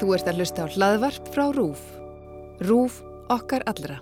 Þú 0.00 0.14
ert 0.16 0.28
að 0.30 0.38
hlusta 0.40 0.64
á 0.64 0.72
hlaðvarp 0.72 1.28
frá 1.34 1.44
RÚF. 1.54 1.82
RÚF 2.62 3.02
okkar 3.32 3.64
allra. 3.70 4.00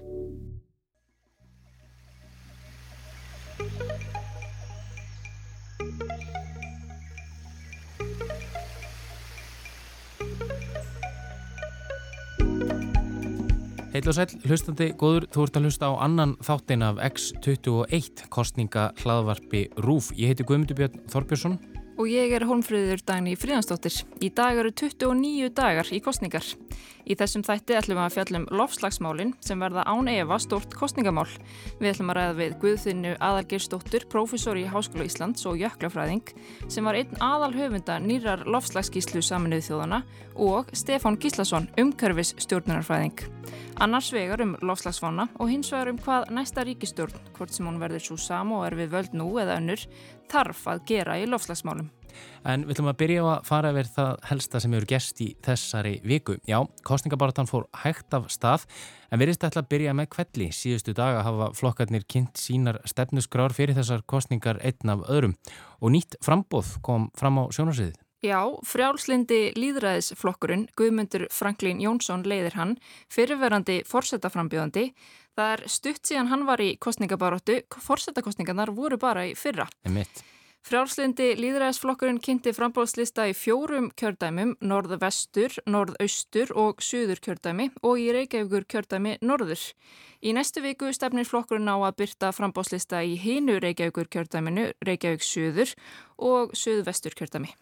Heil 13.90 14.06
og 14.06 14.14
sæl, 14.16 14.30
hlustandi 14.46 14.86
góður, 14.96 15.26
þú 15.34 15.42
ert 15.44 15.56
að 15.58 15.66
hlusta 15.66 15.88
á 15.90 15.92
annan 16.06 16.36
þáttin 16.46 16.86
af 16.86 17.00
X21 17.10 18.22
kostninga 18.32 18.86
hlaðvarpi 19.02 19.66
RÚF. 19.82 20.12
Ég 20.16 20.32
heiti 20.32 20.46
Guðmundur 20.48 20.78
Björn 20.78 21.02
Þorbjörnsson. 21.10 21.58
Og 22.00 22.06
ég 22.08 22.32
er 22.32 22.46
Holmfríður 22.48 23.02
Dagni 23.04 23.34
Fríðansdóttir. 23.36 23.92
Í 24.24 24.30
dag 24.32 24.56
eru 24.56 24.70
29 24.72 25.50
dagar 25.52 25.88
í 25.92 25.98
kostningar. 26.00 26.46
Í 27.04 27.16
þessum 27.18 27.42
þætti 27.44 27.76
ætlum 27.76 27.98
við 27.98 28.04
að 28.06 28.14
fjallum 28.14 28.46
lofslagsmálinn 28.56 29.34
sem 29.44 29.60
verða 29.60 29.84
án 29.84 30.08
Eva 30.08 30.38
stort 30.40 30.72
kostningamál. 30.80 31.26
Við 31.76 31.90
ætlum 31.90 32.12
að 32.14 32.16
ræða 32.16 32.36
við 32.38 32.54
Guðfinnu 32.62 33.12
Aðalgirsdóttur, 33.20 34.06
prófessor 34.08 34.56
í 34.56 34.64
Háskóla 34.70 35.04
Íslands 35.10 35.44
og 35.50 35.60
jöklafræðing 35.60 36.32
sem 36.72 36.88
var 36.88 36.96
einn 36.96 37.20
aðal 37.20 37.52
höfunda 37.58 37.98
nýrar 38.00 38.46
lofslagsgíslu 38.48 39.20
saminuð 39.20 39.66
þjóðana 39.68 40.00
og 40.40 40.72
Stefán 40.72 41.20
Gíslason, 41.20 41.68
umkörfis 41.76 42.32
stjórnunarfræðing. 42.40 43.26
Annars 43.80 44.10
vegar 44.12 44.40
um 44.44 44.54
lofslagsfána 44.64 45.26
og 45.40 45.50
hins 45.50 45.70
vegar 45.72 45.90
um 45.92 46.00
hvað 46.00 46.32
næsta 46.36 46.64
ríkistjórn, 46.64 47.16
hvort 47.36 47.52
sem 47.52 47.66
hún 47.68 47.80
verður 47.80 48.04
svo 48.04 48.16
sama 48.20 48.60
og 48.60 48.66
er 48.68 48.76
við 48.76 48.92
völd 48.92 49.16
nú 49.16 49.30
eða 49.40 49.56
önnur, 49.56 49.84
þarf 50.30 50.66
að 50.70 50.84
gera 50.88 51.18
í 51.20 51.26
lofslagsmálum. 51.28 51.90
En 52.44 52.64
við 52.64 52.74
ætlum 52.74 52.90
að 52.90 52.98
byrja 53.02 53.24
að 53.28 53.44
fara 53.46 53.70
yfir 53.74 53.90
það 53.94 54.10
helsta 54.30 54.60
sem 54.62 54.74
eru 54.76 54.88
gerst 54.88 55.20
í 55.22 55.28
þessari 55.44 55.92
viku. 56.06 56.36
Já, 56.48 56.58
kostningabaratan 56.86 57.48
fór 57.50 57.66
hægt 57.84 58.16
af 58.16 58.28
stað 58.32 58.66
en 59.10 59.20
verðist 59.20 59.44
ætla 59.46 59.64
að 59.64 59.70
byrja 59.74 59.96
með 59.96 60.10
kvelli. 60.16 60.50
Síðustu 60.56 60.94
daga 60.96 61.24
hafa 61.26 61.50
flokkarnir 61.58 62.06
kynnt 62.10 62.40
sínar 62.40 62.80
stefnusgrár 62.88 63.54
fyrir 63.56 63.76
þessar 63.78 64.06
kostningar 64.10 64.60
einn 64.64 64.94
af 64.94 65.06
öðrum 65.08 65.36
og 65.80 65.94
nýtt 65.94 66.18
frambóð 66.24 66.78
kom 66.86 67.10
fram 67.18 67.42
á 67.42 67.44
sjónarsviðið. 67.52 67.98
Já, 68.20 68.36
frjálslindi 68.68 69.54
líðræðisflokkurinn 69.56 70.66
Guðmundur 70.76 71.22
Franklín 71.32 71.78
Jónsson 71.80 72.26
leiðir 72.28 72.58
hann, 72.58 72.74
fyrirverandi 73.08 73.78
fórsetaframbjóðandi. 73.88 74.90
Það 75.38 75.52
er 75.54 75.62
stutt 75.70 76.02
síðan 76.06 76.30
hann 76.32 76.44
var 76.48 76.60
í 76.60 76.74
kostningabaróttu, 76.82 77.60
fórsetakostningarnar 77.80 78.72
voru 78.74 78.98
bara 79.00 79.28
í 79.30 79.36
fyrra. 79.38 79.68
Frjálslindi 80.60 81.30
líðræðisflokkurinn 81.40 82.18
kynnti 82.20 82.52
frambóðslista 82.52 83.24
í 83.30 83.32
fjórum 83.32 83.86
kjördæmum, 83.96 84.52
norðvestur, 84.60 85.54
norðaustur 85.64 86.52
og 86.52 86.82
suður 86.84 87.22
kjördæmi 87.24 87.70
og 87.80 88.02
í 88.02 88.10
Reykjavíkur 88.12 88.66
kjördæmi 88.68 89.14
norður. 89.24 89.62
Í 90.20 90.34
næstu 90.36 90.60
viku 90.60 90.92
stefnir 90.92 91.24
flokkurinn 91.24 91.72
á 91.72 91.80
að 91.80 91.96
byrta 92.02 92.32
frambóðslista 92.36 93.00
í 93.00 93.16
hinu 93.22 93.56
Reykjavíkur 93.64 94.12
kjördæminu, 94.12 94.66
Reykjavík 94.84 95.24
suður 95.24 95.72
og 96.20 96.52
suðvestur 96.52 97.16
kjördæmi. 97.16 97.54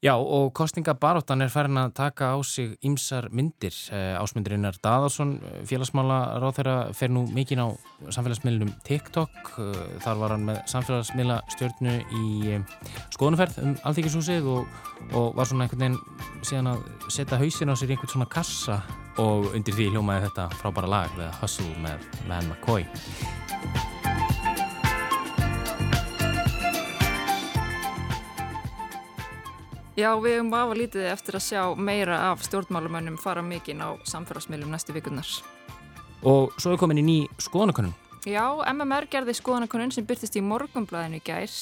Já 0.00 0.14
og 0.16 0.54
kostningabaróttan 0.56 1.44
er 1.44 1.50
farin 1.52 1.76
að 1.76 1.90
taka 1.98 2.30
á 2.32 2.40
sig 2.40 2.70
ymsar 2.80 3.26
myndir. 3.36 3.74
Ásmundurinnar 3.92 4.78
Daðarsson, 4.80 5.34
félagsmála 5.68 6.40
ráð 6.40 6.54
þeirra, 6.56 6.76
fer 6.96 7.12
nú 7.12 7.26
mikinn 7.28 7.60
á 7.60 7.68
samfélagsmiðlunum 8.08 8.72
TikTok. 8.88 9.52
Þar 10.00 10.22
var 10.22 10.32
hann 10.32 10.48
með 10.48 10.62
samfélagsmiðla 10.72 11.36
stjórnu 11.52 11.98
í 12.16 12.56
skoðunferð 13.12 13.60
um 13.60 13.76
Alþykishúsið 13.84 14.48
og, 14.48 14.80
og 15.12 15.36
var 15.36 15.52
svona 15.52 15.68
einhvern 15.68 15.84
veginn 15.84 16.48
síðan 16.48 16.72
að 16.72 17.12
setja 17.12 17.42
hausin 17.44 17.68
á 17.68 17.76
sér 17.76 17.92
einhvern 17.92 18.14
svona 18.16 18.32
kassa 18.32 18.80
og 19.20 19.52
undir 19.52 19.76
því 19.76 19.92
hljómaði 19.92 20.30
þetta 20.30 20.48
frábæra 20.62 20.94
lag 20.96 21.24
Hustle 21.42 21.76
með 21.84 22.08
Van 22.24 22.48
McCoy. 22.48 22.88
Já, 30.00 30.14
við 30.16 30.38
hefum 30.38 30.54
afa 30.56 30.76
lítið 30.78 31.06
eftir 31.10 31.36
að 31.36 31.42
sjá 31.44 31.62
meira 31.76 32.16
af 32.30 32.40
stjórnmálumönnum 32.46 33.18
fara 33.20 33.42
mikinn 33.44 33.82
á 33.84 34.00
samfélagsmiðlum 34.08 34.70
næstu 34.72 34.94
vikunnar. 34.96 35.28
Og 36.24 36.54
svo 36.56 36.72
er 36.72 36.80
komin 36.80 37.02
í 37.02 37.04
ný 37.04 37.16
skoðanakonun. 37.42 37.92
Já, 38.24 38.46
MMR 38.70 39.10
gerði 39.12 39.34
skoðanakonun 39.36 39.92
sem 39.92 40.06
byrtist 40.08 40.38
í 40.40 40.42
morgumblæðinu 40.44 41.20
gær. 41.24 41.52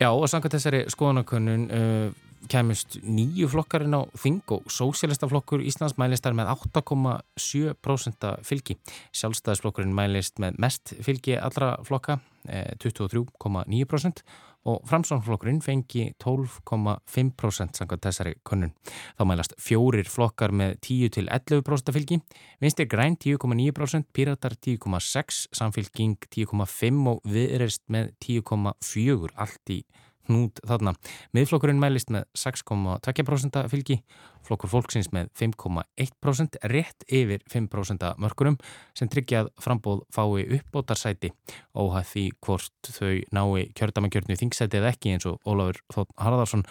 Já, 0.00 0.08
og 0.08 0.26
samkvæmt 0.32 0.56
þessari 0.56 0.80
skoðanakonun 0.90 1.68
uh, 1.70 2.08
kemist 2.50 2.98
nýju 3.06 3.52
flokkarinn 3.52 3.94
á 3.94 4.02
Þing 4.18 4.42
og 4.56 4.66
Sósialistaflokkur 4.72 5.62
Íslands 5.62 5.94
mælist 6.02 6.26
er 6.26 6.34
með 6.34 6.50
8,7% 6.56 8.28
fylgi. 8.48 8.78
Sjálfstæðisflokkurinn 9.14 9.94
mælist 9.94 10.42
með 10.42 10.58
mest 10.66 10.96
fylgi 10.98 11.38
allra 11.38 11.76
flokka, 11.86 12.18
eh, 12.48 12.74
23,9% 12.82 14.26
og 14.66 14.82
framsvonflokkurinn 14.90 15.60
fengi 15.64 16.08
12,5% 16.22 17.78
samkvæmt 17.78 18.08
þessari 18.08 18.34
konun. 18.46 18.72
Þá 19.18 19.22
mælast 19.30 19.54
fjórir 19.62 20.08
flokkar 20.10 20.54
með 20.54 20.76
10-11% 20.86 21.94
fylgi, 21.94 22.20
vinstir 22.62 22.90
græn 22.90 23.18
10,9%, 23.22 24.10
píratar 24.12 24.56
10,6%, 24.58 25.54
samfylging 25.56 26.18
10,5% 26.26 27.12
og 27.12 27.22
viðreist 27.30 27.84
með 27.92 28.12
10,4% 28.26 29.36
allt 29.36 29.76
í 29.76 29.80
hnút 30.28 30.60
þarna. 30.66 30.94
Miðflokkurinn 31.36 31.80
mælist 31.82 32.10
með 32.14 32.26
6,2% 32.38 33.60
fylgi, 33.72 34.00
flokkur 34.46 34.72
fólksins 34.72 35.10
með 35.14 35.30
5,1%, 35.38 36.58
rétt 36.72 37.06
yfir 37.06 37.44
5% 37.52 38.08
mörgurum 38.22 38.58
sem 38.96 39.10
tryggjað 39.12 39.52
frambóð 39.62 40.04
fái 40.14 40.46
uppbótarsæti 40.58 41.32
óhæð 41.76 42.10
því 42.12 42.26
hvort 42.46 42.92
þau 42.98 43.14
nái 43.36 43.70
kjördamakjörnu 43.76 44.38
þingsæti 44.40 44.80
eða 44.80 44.92
ekki 44.94 45.16
eins 45.16 45.28
og 45.30 45.40
Ólafur 45.46 45.82
Þótt 45.94 46.12
Harðarsson 46.20 46.66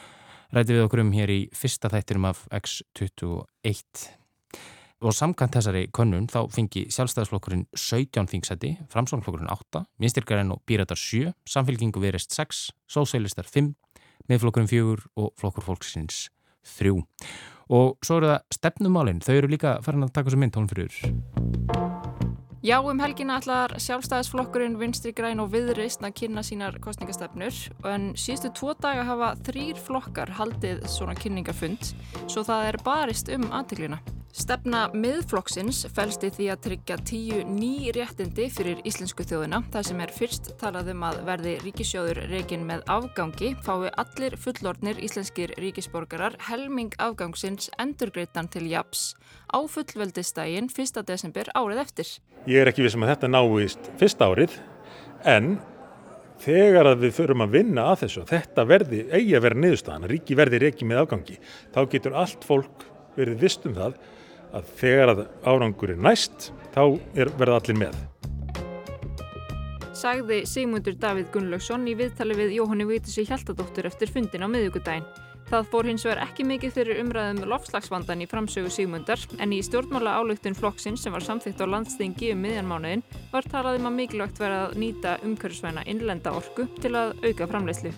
ræti 0.56 0.76
við 0.76 0.86
okkur 0.86 1.06
um 1.06 1.16
hér 1.16 1.34
í 1.34 1.42
fyrsta 1.56 1.92
þættirum 1.92 2.30
af 2.32 2.46
X21. 2.54 4.25
Og 5.06 5.14
samkant 5.14 5.54
þessari 5.54 5.84
könnun 5.94 6.26
þá 6.26 6.48
fengi 6.50 6.88
sjálfstæðisflokkurinn 6.90 7.68
17 7.78 8.26
þingsæti, 8.32 8.72
framsvonflokkurinn 8.90 9.52
8, 9.54 9.84
minnstyrkarinn 10.02 10.54
og 10.56 10.64
píratar 10.66 10.98
7, 10.98 11.30
samfélkingu 11.46 12.02
verist 12.02 12.34
6, 12.34 12.72
sósælistar 12.90 13.46
5, 13.46 13.76
miðflokkurinn 14.32 14.72
4 14.72 15.06
og 15.22 15.30
flokkur 15.38 15.68
fólksins 15.68 16.32
3. 16.80 16.96
Og 17.70 18.00
svo 18.02 18.18
eru 18.18 18.32
það 18.32 18.58
stefnumálinn, 18.58 19.22
þau 19.22 19.36
eru 19.36 19.52
líka 19.54 19.76
farin 19.86 20.08
að 20.08 20.16
taka 20.18 20.32
þessu 20.32 20.42
mynd 20.42 20.58
tónum 20.58 20.74
fyrir. 20.74 20.98
Já, 22.66 22.80
um 22.82 22.98
helgina 22.98 23.38
allar 23.38 23.78
sjálfstæðisflokkurinn 23.78 24.80
Vinstri 24.82 25.14
græn 25.14 25.44
og 25.44 25.52
viðreist 25.54 26.02
að 26.02 26.18
kynna 26.18 26.42
sínar 26.42 26.82
kostningastefnur 26.82 27.62
en 27.94 28.16
síðustu 28.18 28.56
tvo 28.58 28.74
daga 28.82 29.06
hafa 29.06 29.36
þrýr 29.46 29.78
flokkar 29.86 30.34
haldið 30.40 30.82
svona 30.90 31.14
kynningafund 31.20 31.94
svo 32.26 32.42
það 32.42 32.72
er 32.72 32.82
barist 32.90 33.30
um 33.30 33.52
aðtiklina. 33.54 34.02
Stefna 34.36 34.90
miðflokksins 34.92 35.86
fælst 35.96 36.26
í 36.28 36.30
því 36.36 36.46
að 36.52 36.64
tryggja 36.66 36.96
tíu 37.08 37.38
ný 37.48 37.94
réttindi 37.96 38.50
fyrir 38.52 38.82
íslensku 38.84 39.24
þjóðina. 39.24 39.62
Það 39.72 39.86
sem 39.88 40.00
er 40.04 40.12
fyrst 40.12 40.50
talað 40.60 40.90
um 40.92 41.06
að 41.08 41.20
verði 41.30 41.54
ríkisjóður 41.62 42.18
reygin 42.34 42.66
með 42.68 42.82
afgangi 42.92 43.54
fái 43.64 43.94
allir 43.96 44.34
fullornir 44.36 44.98
íslenskir 45.08 45.54
ríkisborgarar 45.56 46.36
helming 46.50 46.92
afgangsins 47.00 47.70
endurgreitan 47.80 48.50
til 48.52 48.66
japs 48.68 49.14
á 49.56 49.64
fullveldistægin 49.72 50.68
1. 50.68 51.00
desember 51.08 51.48
árið 51.56 51.80
eftir. 51.86 52.12
Ég 52.44 52.60
er 52.60 52.72
ekki 52.74 52.84
við 52.84 52.92
sem 52.98 53.06
að 53.08 53.14
þetta 53.14 53.30
náist 53.32 53.88
fyrsta 54.02 54.28
árið 54.34 54.58
en 55.32 55.48
þegar 56.44 56.92
að 56.92 57.06
við 57.06 57.16
förum 57.22 57.46
að 57.46 57.56
vinna 57.56 57.88
að 57.94 58.04
þessu 58.04 58.26
þetta 58.34 58.68
verði, 58.68 59.00
eigi 59.16 59.40
að 59.40 59.48
vera 59.48 59.62
niðurstaðan 59.64 60.10
ríki 60.12 60.36
verði 60.36 60.62
reiki 60.66 60.92
með 60.92 61.06
afgangi 61.06 61.40
þá 61.72 61.82
getur 61.96 62.20
allt 62.20 62.44
fólk 62.44 62.86
verið 63.16 63.40
vist 63.48 63.64
um 63.64 63.80
það 63.80 63.96
að 64.56 64.74
þegar 64.80 65.14
að 65.14 65.24
árangur 65.46 65.94
er 65.94 66.02
næst 66.02 66.52
þá 66.76 66.84
er, 67.16 67.32
verða 67.40 67.60
allir 67.60 67.82
með. 67.86 68.00
Sagði 69.96 70.42
Sigmundur 70.50 70.98
Davíð 71.00 71.30
Gunnlaugsson 71.34 71.86
í 71.88 71.96
viðtali 71.98 72.36
við 72.38 72.58
Jóhanni 72.58 72.88
Vítissi 72.90 73.24
Hjaltadóttur 73.28 73.88
eftir 73.88 74.12
fundin 74.12 74.44
á 74.44 74.48
miðugudaginn. 74.52 75.08
Það 75.46 75.68
fór 75.70 75.88
hins 75.88 76.04
vegar 76.06 76.24
ekki 76.24 76.44
mikið 76.50 76.72
fyrir 76.74 77.00
umræðum 77.04 77.44
lofslagsvandan 77.52 78.24
í 78.26 78.28
framsögu 78.30 78.72
Sigmundar 78.74 79.22
en 79.38 79.54
í 79.54 79.62
stjórnmála 79.64 80.18
álugtun 80.18 80.58
flokksins 80.58 81.06
sem 81.06 81.14
var 81.14 81.24
samþygt 81.24 81.62
á 81.62 81.70
landstingi 81.70 82.34
um 82.34 82.42
miðjanmánuðin 82.48 83.06
var 83.32 83.46
talað 83.54 83.80
um 83.80 83.92
að 83.92 84.00
mikilvægt 84.02 84.42
verið 84.42 84.64
að 84.64 84.80
nýta 84.82 85.18
umhverfisvæna 85.22 85.86
innlenda 85.86 86.34
orku 86.34 86.66
til 86.82 86.96
að 86.98 87.14
auka 87.22 87.54
framleyslu. 87.54 87.94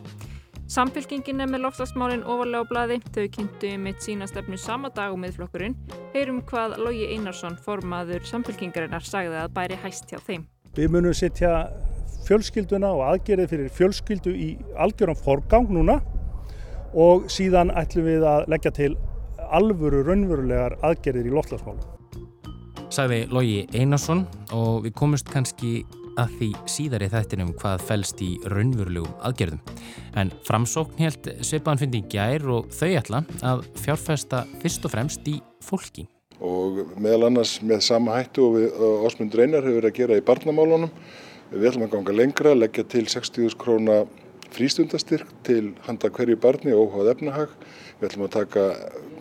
Samfélkingin 0.67 1.39
er 1.39 1.47
með 1.47 1.61
lofslagsmálinn 1.63 2.25
ofalega 2.27 2.59
á 2.59 2.67
bladi, 2.67 2.97
þau 3.15 3.27
kynntu 3.31 3.69
mitt 3.79 4.01
sína 4.03 4.25
stefnu 4.27 4.57
sama 4.59 4.89
dag 4.91 5.13
og 5.13 5.21
miðflokkurinn. 5.21 5.77
Heyrum 6.11 6.41
hvað 6.49 6.75
Lógi 6.83 7.05
Einarsson, 7.13 7.55
formaður 7.63 8.25
samfélkingarinnar, 8.27 9.05
sagði 9.07 9.39
að 9.39 9.53
bæri 9.55 9.77
hæst 9.79 10.11
hjá 10.11 10.19
þeim. 10.27 10.43
Við 10.75 10.91
munum 10.91 11.15
setja 11.15 11.69
fjölskylduna 12.27 12.89
og 12.97 13.05
aðgerið 13.13 13.53
fyrir 13.53 13.71
fjölskyldu 13.77 14.33
í 14.35 14.49
algjörum 14.75 15.15
forgang 15.21 15.71
núna 15.71 16.01
og 16.91 17.29
síðan 17.31 17.71
ætlum 17.71 18.09
við 18.09 18.27
að 18.27 18.49
leggja 18.51 18.73
til 18.75 18.91
alvöru 19.47 20.03
raunverulegar 20.03 20.75
aðgerðir 20.83 21.31
í 21.31 21.35
loftlagsmálum. 21.37 21.79
Sagði 22.91 23.23
Lógi 23.31 23.63
Einarsson 23.71 24.27
og 24.51 24.83
við 24.83 24.99
komumst 24.99 25.31
kannski 25.31 25.77
að 26.17 26.33
því 26.39 26.49
síðari 26.69 27.09
þættinum 27.11 27.53
hvað 27.61 27.85
fælst 27.87 28.21
í 28.25 28.29
raunverulegum 28.51 29.15
aðgerðum. 29.27 29.61
En 30.17 30.33
framsókn 30.47 31.01
helt 31.01 31.29
í 31.29 32.03
gær 32.11 32.45
og 32.51 32.69
þau 32.73 32.89
ætla 32.89 33.23
að 33.45 33.65
fjárfesta 33.83 34.43
fyrst 34.61 34.85
og 34.85 34.93
fremst 34.93 35.27
í 35.29 35.39
fólki. 35.63 36.07
Og 36.37 36.83
meðal 37.01 37.31
annars 37.31 37.57
með 37.65 37.81
sama 37.87 38.19
hættu 38.19 38.45
og 38.45 38.57
við 38.57 38.83
Ósmund 39.07 39.33
Reynar 39.33 39.65
hefur 39.65 39.79
verið 39.79 39.91
að 39.91 39.99
gera 40.01 40.19
í 40.19 40.25
barnamálunum. 40.25 40.91
Við 41.51 41.69
ætlum 41.69 41.87
að 41.87 41.93
ganga 41.95 42.13
lengra, 42.13 42.53
leggja 42.57 42.83
til 42.91 43.05
60.000 43.07 43.57
króna 43.61 44.01
frístundastyrk 44.53 45.29
til 45.47 45.73
handa 45.87 46.11
hverju 46.13 46.37
barni 46.39 46.73
og 46.75 46.93
óháð 46.93 47.13
efnahag. 47.15 47.53
Við 47.99 48.09
ætlum 48.09 48.27
að 48.27 48.35
taka 48.35 48.65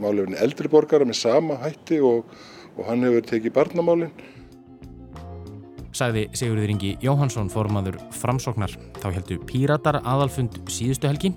málefni 0.03 0.39
eldriborgara 0.45 1.09
með 1.09 1.21
sama 1.23 1.59
hætti 1.63 2.01
og, 2.05 2.27
og 2.77 2.89
hann 2.91 3.07
hefur 3.07 3.29
tekið 3.31 3.57
barnamálinn. 3.57 4.13
Sagði 5.97 6.27
Sigurður 6.37 6.73
Ingi 6.75 6.91
Jóhansson 7.01 7.49
formaður 7.49 7.97
framsóknar. 8.13 8.75
Þá 9.01 9.07
heldur 9.15 9.39
Píratar 9.49 10.03
aðalfund 10.03 10.59
síðustu 10.69 11.09
helgi. 11.09 11.31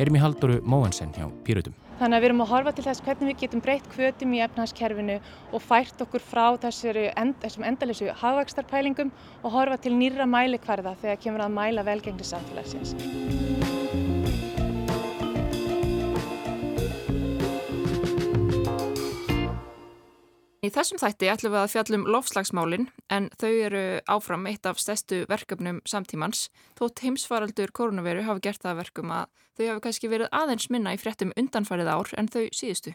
Erum 0.00 0.16
í 0.16 0.22
haldoru 0.22 0.60
Móensen 0.64 1.12
hjá 1.12 1.26
Píratum. 1.44 1.74
Þannig 1.98 2.16
að 2.16 2.22
við 2.22 2.28
erum 2.28 2.42
að 2.44 2.50
horfa 2.52 2.72
til 2.76 2.84
þess 2.86 3.04
hvernig 3.04 3.32
við 3.32 3.40
getum 3.42 3.62
breytt 3.66 3.88
kvötum 3.92 4.36
í 4.36 4.42
efnahagskerfinu 4.44 5.16
og 5.50 5.64
fært 5.64 6.04
okkur 6.04 6.22
frá 6.22 6.44
end, 6.54 7.34
þessum 7.42 7.66
endalessu 7.66 8.12
hagvakstarpælingum 8.22 9.10
og 9.42 9.50
horfa 9.52 9.80
til 9.82 9.96
nýra 9.98 10.28
mælikvarða 10.30 10.94
þegar 11.02 11.20
kemur 11.26 11.44
að 11.44 11.58
mæla 11.58 11.84
velgengni 11.90 12.24
samfélagsins. 12.24 12.94
Í 20.68 20.72
þessum 20.74 20.98
þætti 21.00 21.28
ætlum 21.32 21.54
við 21.54 21.62
að 21.62 21.70
fjallum 21.72 22.02
lofslagsmálinn 22.12 22.88
en 23.14 23.30
þau 23.40 23.48
eru 23.48 23.82
áfram 24.12 24.42
eitt 24.50 24.66
af 24.68 24.76
stærstu 24.82 25.22
verkefnum 25.30 25.78
samtímans. 25.88 26.50
Þótt 26.76 27.00
heimsfaraldur 27.06 27.72
koronaviru 27.72 28.26
hafi 28.26 28.42
gert 28.44 28.66
það 28.66 28.82
verkum 28.82 29.14
að 29.16 29.30
þau 29.56 29.64
hafi 29.70 29.82
kannski 29.86 30.10
verið 30.12 30.28
aðeins 30.36 30.68
minna 30.68 30.92
í 30.92 31.00
fréttum 31.00 31.32
undanfarið 31.40 31.88
ár 31.88 32.12
en 32.20 32.28
þau 32.34 32.42
síðustu. 32.52 32.92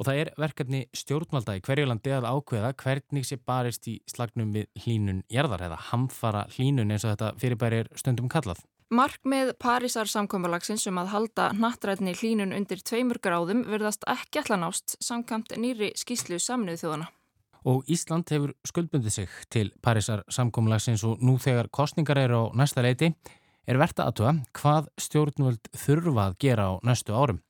Og 0.00 0.08
það 0.08 0.22
er 0.24 0.32
verkefni 0.42 0.82
stjórnvalda 0.98 1.54
í 1.60 1.62
hverjulandi 1.68 2.16
að 2.16 2.26
ákveða 2.32 2.74
hvernig 2.82 3.28
sé 3.28 3.38
barist 3.38 3.86
í 3.86 4.00
slagnum 4.10 4.50
við 4.56 4.82
hlínun 4.82 5.22
jarðar 5.30 5.68
eða 5.68 5.78
hamfara 5.92 6.48
hlínun 6.56 6.90
eins 6.90 7.06
og 7.06 7.14
þetta 7.14 7.34
fyrirbæri 7.38 7.84
er 7.84 7.92
stundum 8.02 8.32
kallað. 8.32 8.66
Mark 8.92 9.22
með 9.24 9.54
Parísar 9.56 10.04
samkvæmalagsins 10.10 10.82
um 10.90 10.98
að 11.00 11.12
halda 11.14 11.46
nattrætni 11.56 12.12
hlínun 12.12 12.50
undir 12.52 12.82
tveimur 12.84 13.16
gráðum 13.24 13.62
verðast 13.64 14.04
ekki 14.04 14.42
allanást 14.42 14.98
samkvæmt 15.00 15.54
nýri 15.56 15.88
skýslu 15.96 16.36
saminuð 16.36 16.82
þjóðana. 16.82 17.06
Og 17.64 17.88
Ísland 17.88 18.28
hefur 18.28 18.52
skuldbundið 18.68 19.14
sig 19.14 19.38
til 19.48 19.72
Parísar 19.80 20.26
samkvæmalagsins 20.28 21.06
og 21.08 21.24
nú 21.24 21.38
þegar 21.40 21.72
kostningar 21.72 22.20
eru 22.20 22.42
á 22.44 22.52
næsta 22.52 22.84
leiti 22.84 23.14
er 23.64 23.80
verðt 23.80 24.04
aðtuga 24.04 24.34
hvað 24.60 24.92
stjórnvöld 25.00 25.72
þurfa 25.72 26.28
að 26.28 26.38
gera 26.44 26.68
á 26.68 26.72
næstu 26.84 27.16
árum. 27.16 27.40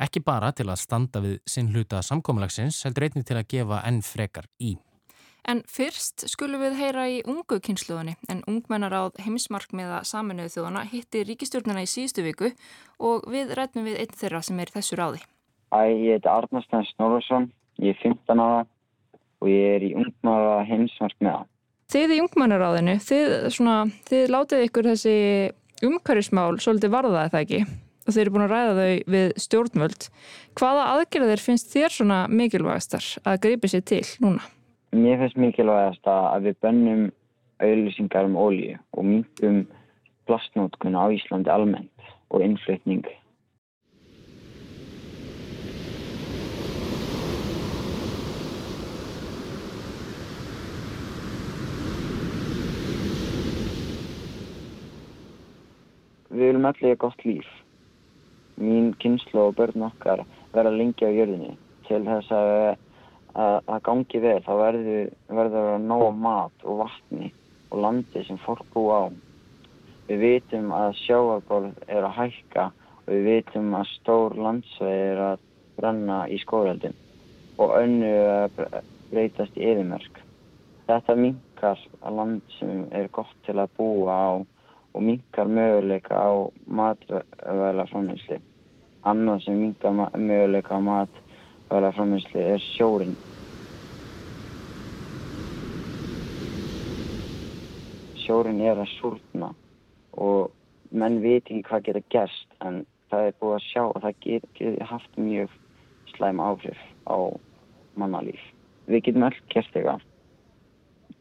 Ekki 0.00 0.24
bara 0.24 0.54
til 0.56 0.70
að 0.72 0.80
standa 0.86 1.20
við 1.20 1.40
sinn 1.44 1.68
hluta 1.74 2.00
samkvæmalagsins 2.00 2.80
heldur 2.88 3.10
einnig 3.10 3.28
til 3.28 3.36
að 3.36 3.48
gefa 3.52 3.84
enn 3.84 4.00
frekar 4.00 4.48
í. 4.56 4.78
En 5.48 5.62
fyrst 5.64 6.26
skulum 6.28 6.60
við 6.60 6.74
heyra 6.76 7.06
í 7.08 7.20
ungu 7.24 7.56
kynsluðunni 7.64 8.18
en 8.28 8.42
ungmennaráð 8.50 9.16
heimsmarkmiða 9.24 10.02
saminuðu 10.04 10.50
þjóðana 10.52 10.82
hitti 10.90 11.22
ríkistjórnuna 11.24 11.86
í 11.86 11.88
síðustu 11.88 12.24
viku 12.26 12.50
og 13.00 13.24
við 13.32 13.54
rættum 13.56 13.88
við 13.88 14.02
einn 14.02 14.18
þeirra 14.20 14.42
sem 14.44 14.60
er 14.60 14.72
þessu 14.74 14.98
ráði. 15.00 15.22
Æ, 15.72 15.80
ég 15.88 16.18
heiti 16.18 16.28
Arnarstein 16.28 16.84
Snorarsson, 16.90 17.46
ég 17.80 17.96
er 17.96 18.02
15 18.02 18.42
ára 18.44 18.66
og 19.40 19.48
ég 19.48 19.78
er 19.78 19.86
í 19.88 19.94
ungmennaráð 19.96 20.68
heimsmarkmiða. 20.68 21.40
Þið 21.88 22.14
í 22.18 22.20
ungmennaráðinu, 22.26 22.98
þið, 23.08 23.34
svona, 23.56 23.78
þið 24.10 24.26
látið 24.34 24.66
ykkur 24.66 24.90
þessi 24.90 25.16
umhverjusmál 25.88 26.58
svolítið 26.60 26.92
varðaði 26.92 27.32
það 27.32 27.46
ekki 27.46 27.62
og 28.08 28.12
þeir 28.12 28.22
eru 28.26 28.34
búin 28.36 28.44
að 28.44 28.52
ræða 28.52 28.76
þau 28.76 29.10
við 29.16 29.34
stjórnvöld. 29.46 30.06
Hvaða 30.60 30.84
aðgerðir 30.92 31.44
finnst 31.44 31.72
þér 31.72 31.96
svona 31.96 32.22
mikilvægastar 32.28 33.10
að 33.24 33.42
greipi 33.48 33.72
sér 33.72 33.88
til 33.88 34.04
núna? 34.20 34.44
Mér 34.88 35.18
finnst 35.20 35.36
mikilvægast 35.36 36.06
að 36.08 36.46
við 36.48 36.54
bönnum 36.64 37.00
auðlýsingar 37.60 38.24
um 38.24 38.38
ólíu 38.40 38.78
og 38.96 39.04
myndum 39.04 39.58
plastnótkuna 40.24 41.02
á 41.04 41.12
Íslandi 41.12 41.52
almennt 41.52 42.08
og 42.32 42.40
innflytning. 42.40 43.04
Við 56.32 56.46
viljum 56.46 56.68
allir 56.72 56.96
gott 56.96 57.28
líf. 57.28 57.46
Mín 58.56 58.94
kynslu 59.04 59.50
og 59.50 59.56
börn 59.60 59.84
okkar 59.92 60.24
verða 60.56 60.72
lengi 60.80 61.04
á 61.04 61.12
jörðinni 61.12 61.58
til 61.84 62.06
þess 62.08 62.32
að 62.32 62.78
það 63.78 63.86
gangi 63.86 64.20
vel 64.22 64.38
þá 64.42 64.52
verður, 64.58 65.10
verður 65.28 65.70
að 65.74 65.84
ná 65.86 65.98
mat 66.18 66.64
og 66.64 66.80
vatni 66.82 67.32
og 67.70 67.82
landi 67.84 68.24
sem 68.26 68.38
fólk 68.42 68.64
bú 68.74 68.88
á. 68.90 69.02
Við 70.08 70.22
vitum 70.24 70.72
að 70.72 70.96
sjáarborð 71.04 71.82
er 71.86 72.06
að 72.06 72.16
hækka 72.16 72.70
og 73.04 73.10
við 73.12 73.28
vitum 73.28 73.74
að 73.76 73.90
stór 73.92 74.36
landsveið 74.38 75.04
er 75.12 75.22
að 75.28 75.44
brenna 75.78 76.22
í 76.28 76.38
skóreldum 76.42 76.96
og 77.58 77.74
önnu 77.76 78.12
að 78.32 78.58
breytast 79.12 79.56
í 79.58 79.66
yfirmerk. 79.68 80.22
Þetta 80.88 81.14
minkar 81.18 81.80
að 82.00 82.18
land 82.18 82.54
sem 82.58 82.86
er 82.96 83.10
gott 83.12 83.34
til 83.46 83.58
að 83.60 83.74
búa 83.76 84.14
á 84.16 84.28
og 84.38 85.02
minkar 85.04 85.46
möguleika 85.46 86.16
á 86.16 86.48
matvæla 86.66 87.86
framhengsli. 87.92 88.40
Annað 89.04 89.44
sem 89.44 89.60
minkar 89.60 89.94
möguleika 90.16 90.80
á 90.80 90.80
matvæla 90.80 91.92
framhengsli 91.92 92.46
er 92.54 92.64
sjórin. 92.72 93.14
Sjórin 98.28 98.60
er 98.60 98.76
að 98.76 98.90
súrna 98.98 99.54
og 100.20 100.50
menn 100.92 101.22
veit 101.24 101.46
ekki 101.46 101.64
hvað 101.64 101.86
getur 101.86 102.04
gerst 102.12 102.58
en 102.64 102.82
það 103.08 103.30
er 103.30 103.38
búið 103.40 103.56
að 103.56 103.66
sjá 103.70 103.82
að 103.86 104.04
það 104.04 104.20
getur 104.26 104.78
haft 104.90 105.16
mjög 105.16 105.54
slæm 106.12 106.42
áhrif 106.44 106.80
á 107.08 107.16
mannalíf. 107.96 108.42
Við 108.88 109.04
getum 109.08 109.24
öll 109.28 109.38
gert 109.48 109.72
eitthvað 109.72 110.04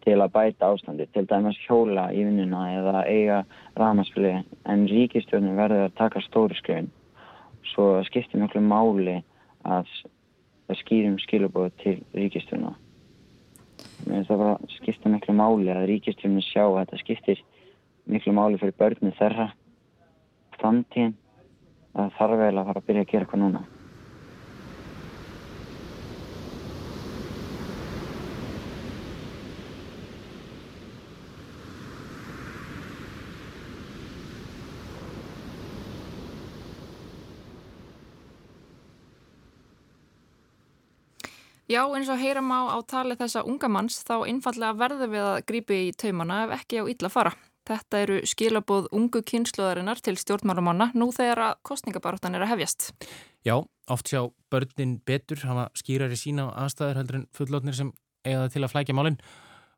til 0.08 0.20
að 0.24 0.34
bæta 0.36 0.70
ástandi, 0.72 1.08
til 1.12 1.26
dæmis 1.28 1.58
hjóla 1.66 2.08
í 2.16 2.24
vinnuna 2.24 2.62
eða 2.78 3.04
eiga 3.08 3.40
ramaspili 3.76 4.38
en 4.68 4.86
ríkistjónin 4.88 5.58
verður 5.60 5.88
að 5.88 5.98
taka 6.00 6.24
stóri 6.24 6.56
skrifin 6.60 6.92
svo 7.74 7.98
skiptir 8.08 8.40
mjög 8.40 8.64
máli 8.64 9.18
að 9.68 9.90
skýrum 10.80 11.18
skilubóð 11.24 11.74
til 11.84 11.98
ríkistjóna 12.16 12.76
mér 14.08 14.24
finnst 14.24 14.32
það 14.32 14.44
bara 14.44 14.74
skipta 14.78 15.14
miklu 15.14 15.38
máli 15.38 15.72
að 15.74 15.88
ríkistjónu 15.92 16.44
sjá 16.46 16.64
að 16.66 16.78
þetta 16.82 17.02
skiptir 17.04 17.42
miklu 18.08 18.34
máli 18.34 18.60
fyrir 18.62 18.78
börnum 18.80 19.16
þeirra 19.20 19.50
framtíðin 20.58 21.18
það 21.94 22.14
þarf 22.20 22.40
vel 22.44 22.54
að 22.54 22.70
fara 22.70 22.82
að 22.82 22.88
byrja 22.88 23.06
að 23.06 23.12
gera 23.12 23.28
eitthvað 23.28 23.44
núna 23.44 23.66
Já, 41.68 41.82
eins 41.84 42.08
og 42.08 42.22
heyram 42.22 42.48
á 42.48 42.72
á 42.72 42.80
tali 42.88 43.18
þessa 43.20 43.42
unga 43.44 43.68
manns 43.68 44.00
þá 44.08 44.24
einfallega 44.24 44.78
verður 44.80 45.10
við 45.12 45.24
að 45.28 45.40
grípi 45.50 45.80
í 45.90 45.96
taumana 46.00 46.46
ef 46.46 46.54
ekki 46.62 46.80
á 46.80 46.84
illa 46.88 47.10
fara. 47.12 47.34
Þetta 47.68 48.00
eru 48.06 48.20
skilabóð 48.24 48.88
ungu 48.96 49.20
kynsluðarinnar 49.28 50.00
til 50.00 50.16
stjórnmálumanna 50.16 50.94
nú 50.96 51.10
þegar 51.12 51.44
að 51.50 51.58
kostningabaráttan 51.68 52.40
er 52.40 52.46
að 52.46 52.54
hefjast. 52.54 52.88
Já, 53.44 53.60
oft 53.92 54.08
sjá 54.08 54.30
börnin 54.48 55.02
betur, 55.04 55.44
hafa 55.44 55.68
skýrar 55.76 56.16
í 56.16 56.20
sína 56.20 56.48
aðstæður 56.56 57.02
heldur 57.02 57.20
en 57.20 57.28
fullotnir 57.36 57.76
sem 57.76 57.92
eiga 58.24 58.48
til 58.54 58.64
að 58.64 58.72
flækja 58.72 58.96
málinn. 58.96 59.20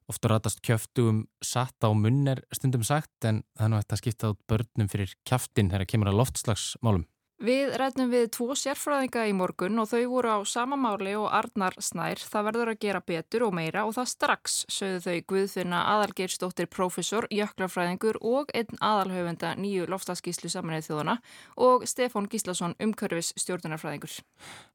Ofta 0.10 0.30
ratast 0.30 0.62
kjöftu 0.66 1.10
um 1.10 1.24
satt 1.42 1.82
á 1.82 1.90
munn 1.90 2.30
er 2.30 2.44
stundum 2.54 2.86
sagt 2.86 3.26
en 3.26 3.42
eftir 3.58 3.98
að 3.98 4.02
skipta 4.04 4.30
át 4.30 4.46
börnum 4.46 4.90
fyrir 4.90 5.18
kjaftin 5.26 5.74
þegar 5.74 5.90
kemur 5.90 6.14
að 6.14 6.22
loftslagsmálum. 6.22 7.10
Við 7.40 7.70
rættum 7.80 8.10
við 8.12 8.26
tvo 8.36 8.52
sérfræðinga 8.60 9.22
í 9.30 9.32
morgun 9.32 9.80
og 9.80 9.86
þau 9.88 10.02
voru 10.12 10.32
á 10.36 10.40
sama 10.44 10.76
máli 10.76 11.14
og 11.16 11.30
Arnar 11.32 11.78
Snær. 11.80 12.20
Það 12.20 12.48
verður 12.50 12.72
að 12.74 12.80
gera 12.84 13.00
betur 13.00 13.46
og 13.46 13.54
meira 13.56 13.86
og 13.88 13.94
það 13.96 14.10
strax 14.12 14.58
sögðu 14.68 15.00
þau 15.06 15.30
Guðfinna 15.32 15.80
aðalgeirstóttir 15.94 16.68
profesor, 16.68 17.30
jöklafræðingur 17.32 18.20
og 18.28 18.52
einn 18.52 18.82
aðalhaufenda 18.84 19.54
nýju 19.56 19.88
lofstafskíslu 19.88 20.52
saminnið 20.52 20.90
þjóðana 20.90 21.16
og 21.56 21.86
Stefán 21.88 22.28
Gíslason 22.28 22.76
umkörfis 22.76 23.32
stjórnunarfræðingur. 23.40 24.18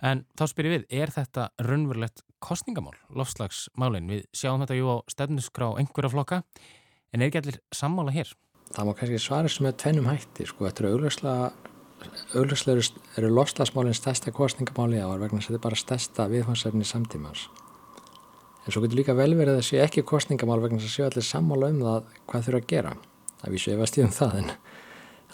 En 0.00 0.25
þá 0.33 0.47
spyrir 0.54 0.78
við, 0.78 0.88
er 0.88 1.12
þetta 1.12 1.50
raunverulegt 1.61 2.25
kostningamál, 2.40 2.97
lofslagsmálinn? 3.12 4.09
Við 4.09 4.25
sjáum 4.33 4.64
þetta 4.64 4.80
jú 4.80 4.88
á 4.88 4.97
stefnusgrá 5.12 5.68
einhverja 5.83 6.14
flokka 6.16 6.40
en 7.12 7.21
er 7.21 7.28
ekki 7.28 7.44
allir 7.44 7.61
sammála 7.76 8.16
hér? 8.16 8.33
Það 8.73 8.88
má 8.88 8.97
kannski 8.97 9.21
svara 9.21 9.52
sem 9.52 9.68
er 9.68 9.76
tvennum 9.85 10.09
hætti, 10.09 10.49
sko, 10.49 10.73
augljóslega 12.34 12.84
eru 13.18 13.30
lofslagsmálinn 13.34 13.96
stærsta 13.96 14.32
kostningamáli 14.34 15.00
á 15.02 15.08
vegna 15.12 15.40
þess 15.40 15.50
að 15.50 15.54
þetta 15.54 15.61
er 15.61 15.66
bara 15.66 15.80
stærsta 15.80 16.28
viðfansefni 16.32 16.88
samtímans. 16.88 17.49
En 18.64 18.73
svo 18.73 18.84
getur 18.84 19.00
líka 19.00 19.16
vel 19.16 19.32
verið 19.37 19.61
að 19.61 19.66
sé 19.68 19.82
ekki 19.84 20.06
kostningamál 20.08 20.61
vegna 20.62 20.80
þess 20.80 20.92
að 20.92 20.96
séu 20.96 21.08
allir 21.08 21.28
sammála 21.28 21.73
um 21.73 21.82
það 21.84 22.12
hvað 22.30 22.46
þurfa 22.49 22.62
að 22.62 22.70
gera. 22.75 22.94
Það 23.42 23.56
vísu 23.56 23.75
ef 23.75 23.82
að 23.84 23.90
stíðum 23.92 24.14
það 24.20 24.38
en 24.40 24.54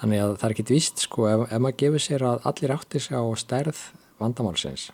þannig 0.01 0.25
að 0.25 0.35
það 0.41 0.49
er 0.49 0.57
ekkit 0.57 0.75
víst 0.75 1.05
sko 1.05 1.29
ef, 1.29 1.45
ef 1.51 1.61
maður 1.61 1.81
gefur 1.85 2.07
sér 2.07 2.27
að 2.27 2.51
allir 2.51 2.75
átti 2.75 3.03
sig 3.05 3.15
á 3.17 3.25
stærð 3.39 3.85
vandamálsins 4.21 4.91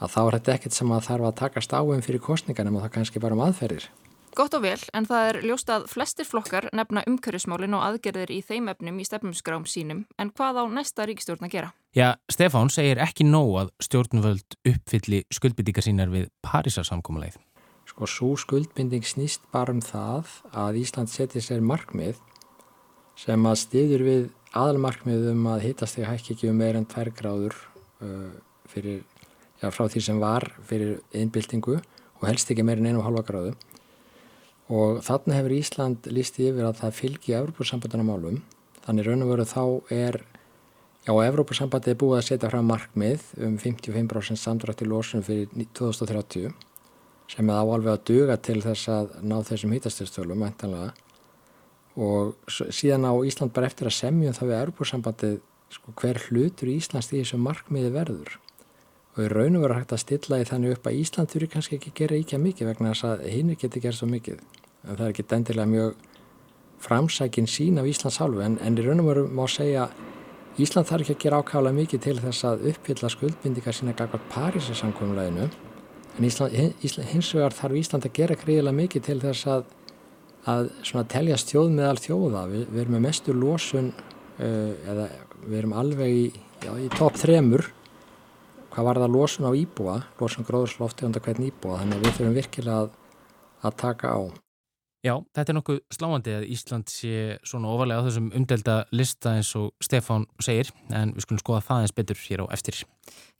að 0.00 0.12
þá 0.12 0.18
er 0.22 0.36
þetta 0.36 0.54
ekkit 0.56 0.76
sem 0.76 0.92
að 0.92 1.06
þarf 1.08 1.28
að 1.28 1.38
taka 1.40 1.62
stáum 1.64 2.02
fyrir 2.04 2.22
kostningan 2.24 2.68
en 2.68 2.80
það 2.82 2.92
kannski 2.98 3.22
bara 3.22 3.36
um 3.36 3.44
aðferðir. 3.46 3.86
Gott 4.36 4.52
og 4.52 4.66
vel, 4.66 4.80
en 4.92 5.06
það 5.08 5.26
er 5.30 5.36
ljóst 5.48 5.70
að 5.72 5.86
flestir 5.88 6.26
flokkar 6.28 6.66
nefna 6.76 7.00
umhverjusmálin 7.08 7.72
og 7.72 7.86
aðgerðir 7.86 8.34
í 8.34 8.42
þeim 8.44 8.66
efnum 8.68 8.98
í 9.00 9.04
stefnumskrám 9.08 9.62
sínum, 9.64 10.02
en 10.20 10.28
hvað 10.36 10.58
á 10.60 10.64
næsta 10.76 11.06
ríkstjórn 11.08 11.46
að 11.46 11.54
gera? 11.54 11.70
Já, 11.96 12.20
Stefán 12.28 12.68
segir 12.68 13.00
ekki 13.00 13.24
nóg 13.24 13.54
að 13.62 13.70
stjórnvöld 13.86 14.58
uppfylli 14.68 15.22
skuldbindingar 15.32 15.86
sínar 15.86 16.12
við 16.12 16.26
Parísarsamkómuleið. 16.44 17.38
Sko, 17.88 18.04
svo 18.04 18.28
skuldbinding 18.36 19.08
snýst 19.08 19.46
bara 19.56 19.72
um 19.72 19.80
það 19.80 20.34
að 20.52 20.82
Ísland 20.82 21.08
seti 21.08 21.40
sér 21.40 21.64
markmið 21.64 22.20
sem 23.16 23.48
að 23.48 23.56
stiður 23.62 24.04
við 24.04 24.26
aðalmarkmið 24.52 25.30
um 25.30 25.48
að 25.54 25.64
hittast 25.70 25.96
þegar 25.96 26.12
hækki 26.12 26.34
ekki 26.34 26.50
um 26.50 26.60
meir 26.60 26.76
en 26.76 26.84
tvær 26.84 27.08
gráður 27.16 27.56
uh, 28.04 28.36
fyrir, 28.68 29.00
já, 29.62 29.70
frá 29.72 29.88
því 29.88 30.04
sem 30.10 30.20
var 30.20 30.44
fyrir 30.68 30.98
einbildingu 31.16 31.78
og 31.80 32.28
helst 32.28 32.52
ekki 32.52 32.66
meir 32.68 32.84
en 32.84 32.90
einu 32.90 33.00
og 33.00 33.08
halva 33.08 33.24
gráðu 33.24 33.56
og 34.72 35.02
þarna 35.06 35.38
hefur 35.38 35.54
Ísland 35.54 36.08
lísti 36.10 36.48
yfir 36.50 36.66
að 36.66 36.80
það 36.80 36.96
fylgi 37.00 37.36
Európa-sambandana 37.38 38.06
málum. 38.06 38.40
Þannig 38.86 39.06
raun 39.06 39.24
og 39.26 39.32
veru 39.32 39.46
þá 39.46 39.62
er 39.94 40.20
já, 41.06 41.12
Európa-sambandi 41.12 41.92
er 41.92 41.98
búið 42.00 42.18
að 42.18 42.28
setja 42.28 42.50
fram 42.50 42.70
markmið 42.70 43.26
um 43.46 43.58
55% 43.62 44.42
samdrætt 44.42 44.82
í 44.82 44.88
lósun 44.90 45.26
fyrir 45.26 45.50
2030 45.78 46.54
sem 47.30 47.50
er 47.50 47.58
áalveg 47.58 47.92
að 47.92 48.04
duga 48.06 48.36
til 48.38 48.60
þess 48.62 48.88
að 48.90 49.14
ná 49.26 49.40
þessum 49.46 49.74
mæntanlega 49.74 50.94
og 51.96 52.36
síðan 52.50 53.08
á 53.08 53.14
Ísland 53.24 53.54
bara 53.56 53.66
eftir 53.70 53.88
að 53.88 53.96
semja 53.96 54.30
um 54.30 54.36
það 54.36 54.50
við 54.50 54.58
Európa-sambandi 54.60 55.30
sko, 55.72 55.94
hver 55.96 56.20
hlutur 56.28 56.70
Íslands 56.70 57.08
því 57.10 57.22
þessum 57.22 57.46
markmiði 57.46 57.94
verður 57.94 58.36
og 59.16 59.22
í 59.24 59.28
raun 59.32 59.56
og 59.56 59.64
veru 59.64 59.78
hægt 59.78 59.94
að 59.96 60.02
stilla 60.02 60.40
í 60.42 60.46
þannig 60.48 60.76
upp 60.76 60.88
að 60.90 60.98
Ísland 61.00 61.30
þurfi 61.32 61.48
kannski 61.54 61.78
ekki 61.78 61.92
að 61.92 62.00
gera 62.00 62.18
íkja 62.20 62.40
mikið 62.40 62.68
vegna 62.68 62.90
þess 62.92 63.06
að 63.08 63.22
hinn 63.32 63.54
geti 63.56 63.80
gert 63.80 63.96
svo 63.96 64.08
mikið. 64.10 64.42
En 64.84 64.98
það 64.98 65.06
er 65.06 65.14
ekki 65.14 65.24
endilega 65.36 65.70
mjög 65.70 65.94
framsækin 66.84 67.48
sín 67.48 67.80
af 67.80 67.88
Íslands 67.88 68.20
hálfu. 68.20 68.42
En, 68.44 68.58
en 68.60 68.76
í 68.76 68.84
raun 68.84 69.00
og 69.00 69.08
veru 69.08 69.24
má 69.32 69.46
segja 69.48 69.86
Ísland 70.60 70.88
þarf 70.88 71.06
ekki 71.06 71.16
að 71.16 71.22
gera 71.24 71.38
ákvæmlega 71.40 71.76
mikið 71.76 72.02
til 72.04 72.16
þess 72.20 72.44
að 72.48 72.66
uppfylla 72.72 73.10
skuldbindikar 73.12 73.76
sína 73.76 73.96
gagvar 73.96 74.22
Parísasamkvæmuleginu 74.32 75.48
en 76.16 76.28
Ísland, 76.28 77.08
hins 77.12 77.32
vegar 77.36 77.56
þarf 77.56 77.80
Ísland 77.80 78.08
að 78.08 78.14
gera 78.16 78.36
greiðilega 78.40 78.80
mikið 78.82 79.06
til 79.08 79.18
þess 79.24 79.48
að, 79.52 79.66
að 80.48 80.70
telja 81.12 81.40
stjóð 81.40 81.72
með 81.76 81.88
all 81.90 82.02
þjóða. 82.04 82.44
Við, 82.52 82.68
við 82.72 82.84
erum 82.84 82.96
með 82.96 83.04
mestur 83.08 83.40
lósun 83.40 83.90
uh, 83.92 84.72
eða 84.92 85.08
við 85.46 85.58
erum 85.60 85.76
alveg 85.76 86.20
í, 86.20 86.24
í 86.84 86.88
topp 86.96 87.20
þremur 87.20 87.68
hvað 88.76 88.88
var 88.90 88.98
það 89.00 89.14
losun 89.14 89.46
á 89.48 89.52
íbúa, 89.56 90.00
losun 90.20 90.44
gróðurslofti 90.44 91.06
undan 91.08 91.22
hvern 91.24 91.46
íbúa, 91.46 91.78
þannig 91.80 91.96
að 91.96 92.02
við 92.02 92.18
þurfum 92.18 92.34
virkilega 92.36 92.80
að, 92.82 92.90
að 93.64 93.78
taka 93.80 94.10
á. 94.12 94.20
Já, 95.06 95.12
þetta 95.38 95.52
er 95.52 95.56
nokkuð 95.56 95.78
sláandi 95.94 96.34
að 96.34 96.44
Ísland 96.50 96.90
sé 96.90 97.38
svona 97.46 97.70
ofalega 97.72 98.02
á 98.02 98.06
þessum 98.08 98.26
umdelda 98.36 98.74
lista 98.92 99.32
eins 99.38 99.52
og 99.56 99.70
Stefán 99.84 100.26
segir, 100.42 100.72
en 100.90 101.14
við 101.14 101.24
skulum 101.24 101.40
skoða 101.40 101.62
það 101.64 101.84
eins 101.84 101.96
betur 101.96 102.20
hér 102.26 102.42
á 102.44 102.46
eftir. 102.56 102.82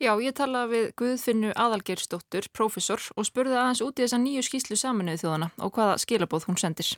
Já, 0.00 0.12
ég 0.22 0.36
talaði 0.38 0.72
við 0.72 0.86
Guðfinnu 1.02 1.52
Aðalgeirsdóttur, 1.52 2.48
profesor, 2.56 3.02
og 3.16 3.28
spurði 3.28 3.58
aðeins 3.58 3.82
út 3.84 3.98
í 3.98 4.06
þessa 4.06 4.22
nýju 4.22 4.46
skýslu 4.46 4.78
saminuðu 4.80 5.24
þjóðana 5.24 5.50
og 5.58 5.74
hvaða 5.76 5.98
skilabóð 6.04 6.48
hún 6.48 6.60
sendir. 6.62 6.94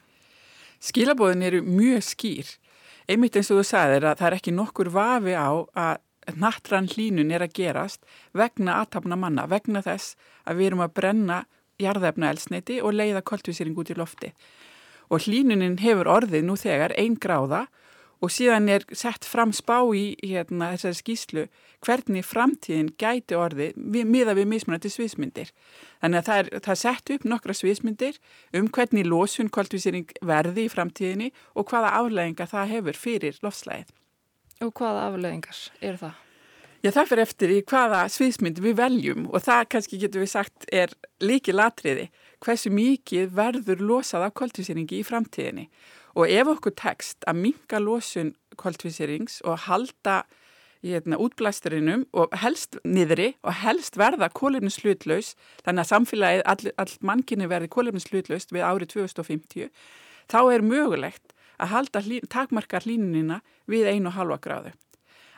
Skilabóðin 0.85 1.47
eru 1.49 1.65
mjög 1.67 2.05
skýr. 2.13 2.53
Einmitt 3.09 3.39
eins 3.41 3.49
og 3.51 3.63
þú 3.63 3.71
sagðir 3.71 4.11
að 4.11 4.21
það 4.21 4.29
er 4.29 4.37
ekki 4.37 4.55
nokkur 4.55 4.93
vafi 4.93 5.33
á 5.35 5.49
að 5.49 6.05
nattrann 6.37 6.91
hlínun 6.93 7.33
er 7.33 7.45
að 7.47 7.55
gerast 7.57 8.05
vegna 8.37 8.81
aðtapna 8.83 9.17
manna, 9.17 9.47
vegna 9.49 9.83
þess 9.83 10.17
að 10.45 10.61
við 10.61 10.71
erum 10.71 10.85
að 10.85 10.95
brenna 11.01 11.39
jarðefna 11.81 12.33
elsneiti 12.35 12.81
og 12.83 12.97
leiða 12.99 13.25
koltvísýring 13.25 13.79
út 13.79 13.93
í 13.93 13.99
lofti. 13.99 14.33
Og 15.09 15.25
hlínunin 15.25 15.79
hefur 15.81 16.11
orðið 16.19 16.45
nú 16.45 16.57
þegar 16.59 16.93
einn 17.01 17.17
gráða 17.17 17.67
og 18.19 18.33
síðan 18.35 18.69
er 18.73 18.85
sett 18.97 19.27
fram 19.29 19.53
spá 19.55 19.79
í 19.95 20.17
hérna, 20.27 20.73
þessari 20.75 20.99
skýslu 20.99 21.45
hvernig 21.87 22.27
framtíðin 22.27 22.91
gæti 22.99 23.37
orðið 23.39 23.79
miða 23.79 24.35
við 24.35 24.51
mismunandi 24.51 24.91
sviðsmyndir. 24.91 25.53
Þannig 26.03 26.19
að 26.19 26.29
það 26.29 26.41
er, 26.41 26.51
það 26.65 26.75
er 26.75 26.81
sett 26.83 27.15
upp 27.15 27.29
nokkra 27.31 27.55
sviðsmyndir 27.55 28.19
um 28.59 28.67
hvernig 28.75 29.07
losun 29.07 29.53
koltvísýring 29.55 30.11
verði 30.27 30.67
í 30.67 30.73
framtíðinni 30.73 31.31
og 31.55 31.71
hvaða 31.71 31.95
aflegginga 32.01 32.51
það 32.51 32.75
hefur 32.75 33.03
fyrir 33.07 33.41
lofslæðið. 33.47 33.98
Og 34.59 34.73
hvaða 34.75 35.05
afleðingar 35.09 35.59
eru 35.81 36.01
það? 36.01 36.25
Já, 36.79 36.93
það 36.95 37.09
fyrir 37.11 37.25
eftir 37.25 37.53
í 37.53 37.59
hvaða 37.67 38.01
sviðsmynd 38.15 38.59
við 38.63 38.75
veljum 38.79 39.25
og 39.33 39.43
það 39.43 39.65
kannski 39.75 39.99
getur 39.99 40.23
við 40.23 40.31
sagt 40.31 40.67
er 40.71 40.93
líki 41.19 41.55
latriði 41.55 42.05
hversu 42.45 42.71
mikið 42.71 43.33
verður 43.35 43.83
losað 43.83 44.29
af 44.29 44.35
koltvísýringi 44.39 45.01
í 45.01 45.07
framtíðinni 45.07 45.65
og 46.15 46.31
ef 46.31 46.51
okkur 46.55 46.75
tekst 46.79 47.27
að 47.27 47.41
minga 47.43 47.81
losun 47.83 48.35
koltvísýrings 48.59 49.41
og 49.47 49.59
halda 49.67 50.21
hérna, 50.87 51.19
útblæsturinnum 51.19 52.05
og 52.15 52.35
helst 52.39 52.79
niðri 52.87 53.33
og 53.43 53.59
helst 53.63 53.99
verða 53.99 54.31
kólefninsluðlaus 54.31 55.35
þannig 55.65 55.83
að 55.83 55.91
samfélagið 55.91 56.45
all, 56.53 56.73
all 56.79 56.95
mannkinni 57.11 57.51
verði 57.51 57.73
kólefninsluðlaust 57.75 58.55
við 58.55 58.67
árið 58.67 58.95
2050 58.95 59.71
þá 60.31 60.41
er 60.47 60.67
mögulegt 60.67 61.35
að 61.59 61.73
halda 61.75 62.03
hlín, 62.05 62.27
takmarka 62.31 62.81
hlínunina 62.85 63.41
við 63.71 63.91
einu 63.93 64.11
og 64.11 64.19
halva 64.19 64.39
gráðu. 64.43 64.75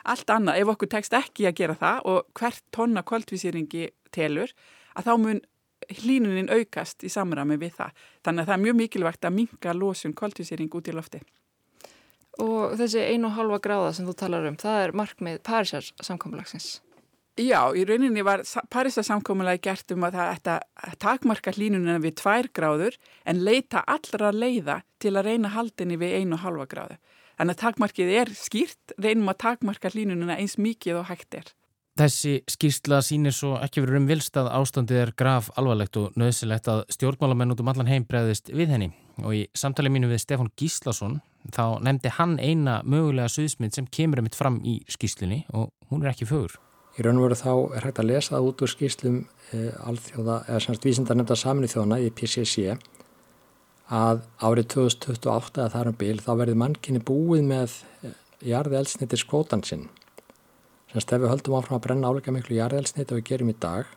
Allt 0.01 0.33
annað, 0.33 0.61
ef 0.61 0.71
okkur 0.73 0.89
tekst 0.89 1.13
ekki 1.13 1.45
að 1.49 1.57
gera 1.59 1.77
það 1.77 2.07
og 2.09 2.29
hvert 2.37 2.63
tonna 2.73 3.03
kvöldvísýringi 3.05 3.89
telur, 4.13 4.53
að 4.97 5.09
þá 5.09 5.13
mun 5.21 5.41
hlínunin 5.89 6.49
aukast 6.51 7.03
í 7.05 7.11
samræmi 7.11 7.57
við 7.61 7.75
það. 7.77 8.01
Þannig 8.25 8.43
að 8.43 8.49
það 8.49 8.57
er 8.57 8.63
mjög 8.65 8.79
mikilvægt 8.81 9.27
að 9.27 9.37
minga 9.37 9.75
losun 9.77 10.15
kvöldvísýring 10.17 10.73
út 10.77 10.89
í 10.89 10.95
lofti. 10.95 11.21
Og 12.41 12.77
þessi 12.79 13.03
einu 13.11 13.27
og 13.29 13.35
halva 13.37 13.59
gráða 13.61 13.91
sem 13.93 14.07
þú 14.07 14.15
talar 14.17 14.47
um, 14.47 14.57
það 14.57 14.85
er 14.85 14.95
markmið 14.97 15.41
Parísar 15.45 15.89
samkvæmulagsins? 16.01 16.79
Já, 17.41 17.61
í 17.73 17.85
rauninni 17.87 18.21
var 18.25 18.43
Parísar 18.69 19.05
samkvæmulagi 19.07 19.63
gert 19.65 19.93
um 19.95 20.03
að 20.05 20.17
það 20.19 20.97
takmarka 21.01 21.53
hlínunina 21.55 21.97
við 22.03 22.17
tvær 22.19 22.49
gráður 22.53 22.97
en 23.25 23.41
leita 23.45 23.81
allra 23.87 24.29
leiða 24.35 24.81
til 25.01 25.15
að 25.15 25.29
reyna 25.29 25.53
haldinni 25.55 25.97
við 25.97 26.19
einu 26.19 26.37
og 26.37 26.43
halva 26.45 26.67
gráðu. 26.69 26.99
Þannig 27.39 27.57
að 27.57 27.61
takmarkið 27.63 28.11
er 28.19 28.31
skýrt, 28.37 28.93
reynum 29.01 29.31
að 29.31 29.39
takmarka 29.47 29.89
hlínunina 29.89 30.37
eins 30.37 30.59
mikið 30.61 30.99
og 30.99 31.07
hægt 31.09 31.39
er. 31.39 31.49
Þessi 31.97 32.37
skýrstla 32.47 33.01
sínir 33.03 33.33
svo 33.35 33.55
ekki 33.59 33.81
verið 33.83 33.99
um 33.99 34.07
vilst 34.11 34.37
að 34.39 34.51
ástandið 34.59 35.01
er 35.01 35.11
graf 35.17 35.49
alvarlegt 35.59 35.97
og 35.99 36.15
nöðsilegt 36.19 36.69
að 36.71 36.85
stjórnmálamenn 36.93 37.55
út 37.55 37.63
um 37.63 37.71
allan 37.73 37.89
heim 37.89 38.05
bregðist 38.07 38.53
við 38.53 38.75
henni. 38.75 38.91
Og 39.25 39.35
í 39.35 39.41
samtali 39.57 39.91
mínu 39.91 40.11
við 40.11 40.23
Stefán 40.23 40.53
Gíslason 40.59 41.19
þá 41.51 41.81
nefndi 41.83 42.13
hann 42.15 42.37
eina 42.39 42.79
mögulega 42.85 43.31
suðsmynd 43.33 43.75
sem 43.75 43.89
kemur 43.89 44.21
um 44.21 44.29
mitt 44.29 44.37
fram 44.37 44.61
í 44.63 44.79
skýrslunni 44.91 45.43
og 45.51 45.71
hún 45.89 46.05
er 46.05 46.13
ekki 46.13 46.29
fögur. 46.29 46.59
Í 47.01 47.05
raun 47.07 47.17
og 47.17 47.23
veru 47.25 47.35
þá 47.39 47.53
er 47.79 47.85
hægt 47.87 47.99
að 48.03 48.09
lesa 48.11 48.35
það 48.35 48.47
út 48.47 48.59
úr 48.61 48.69
skýrslum 48.69 49.15
e, 49.25 49.61
alþjóða, 49.89 50.35
eða 50.51 50.59
semst 50.61 50.83
vísindar 50.85 51.17
nefnda 51.17 51.37
saminu 51.39 51.69
þjóna 51.71 51.97
í 51.97 52.11
PCC 52.13 52.75
að 53.91 54.21
árið 54.37 54.67
2028 54.75 55.63
að 55.63 55.71
það 55.73 55.79
er 55.81 55.89
um 55.89 55.97
bíl 56.03 56.19
þá 56.21 56.29
verður 56.43 56.59
mannkinni 56.61 57.01
búið 57.09 57.47
með 57.49 57.73
eh, 58.05 58.13
jarði 58.51 58.77
elsnittir 58.83 59.23
skótan 59.23 59.65
sinn. 59.65 59.87
Semst 60.91 61.15
ef 61.15 61.23
við 61.23 61.33
höldum 61.33 61.57
áfram 61.57 61.79
að 61.79 61.83
brenna 61.87 62.11
áleika 62.11 62.35
miklu 62.35 62.59
jarði 62.59 62.83
elsnitt 62.83 63.09
og 63.09 63.17
við 63.17 63.27
gerum 63.31 63.49
í 63.49 63.57
dag 63.65 63.89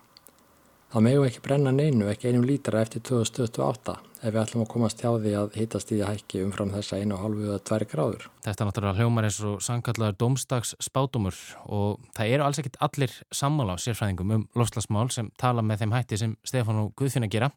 þá 0.95 0.99
megum 1.05 1.27
við 1.27 1.29
ekki 1.29 1.45
brenna 1.45 1.77
neinu, 1.77 2.09
ekki 2.09 2.33
einum 2.33 2.49
lítra 2.49 2.81
eftir 2.87 3.05
2028 3.05 3.99
ef 4.25 4.33
við 4.33 4.41
ætlum 4.41 4.63
að 4.65 4.71
komast 4.73 5.03
hjá 5.03 5.11
því 5.21 5.33
að 5.37 5.57
hittast 5.59 5.93
í 5.93 5.99
að 6.01 6.11
hækki 6.15 6.43
umfram 6.47 6.73
þessa 6.73 7.01
einu 7.01 7.17
og 7.17 7.23
halvu 7.25 7.49
eða 7.51 7.61
tvær 7.69 7.85
gráður. 7.91 8.27
Þetta 8.47 8.65
er 8.65 8.71
náttúrulega 8.71 9.03
hljómar 9.03 9.29
eins 9.29 9.41
og 9.45 9.59
sankallar 9.65 10.17
domstags 10.21 10.73
spátumur 10.83 11.37
og 11.65 12.01
það 12.17 12.33
eru 12.37 12.47
alls 12.47 12.61
ekkit 12.63 12.81
allir 12.85 13.17
sammála 13.35 13.77
á 13.77 13.83
sérfræðingum 13.85 14.35
um 14.39 14.47
lofslagsmál 14.57 15.11
sem 15.13 15.29
tala 15.41 15.65
með 15.65 15.85
þeim 15.85 15.97
hætti 15.99 16.21
sem 16.21 16.37
Stefán 16.47 16.81
og 16.81 16.95
Guðfinna 16.97 17.29
gera 17.33 17.53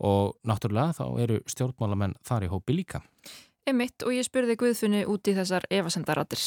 og 0.00 0.38
náttúrulega 0.46 0.96
þá 1.00 1.04
eru 1.26 1.40
stjórnmálamenn 1.50 2.16
þar 2.26 2.46
í 2.46 2.52
hópi 2.54 2.76
líka. 2.78 3.02
Emitt 3.68 4.06
og 4.06 4.14
ég 4.14 4.24
spurði 4.26 4.56
Guðfinni 4.60 5.02
út 5.10 5.28
í 5.28 5.34
þessar 5.36 5.66
evasendarattir. 5.70 6.40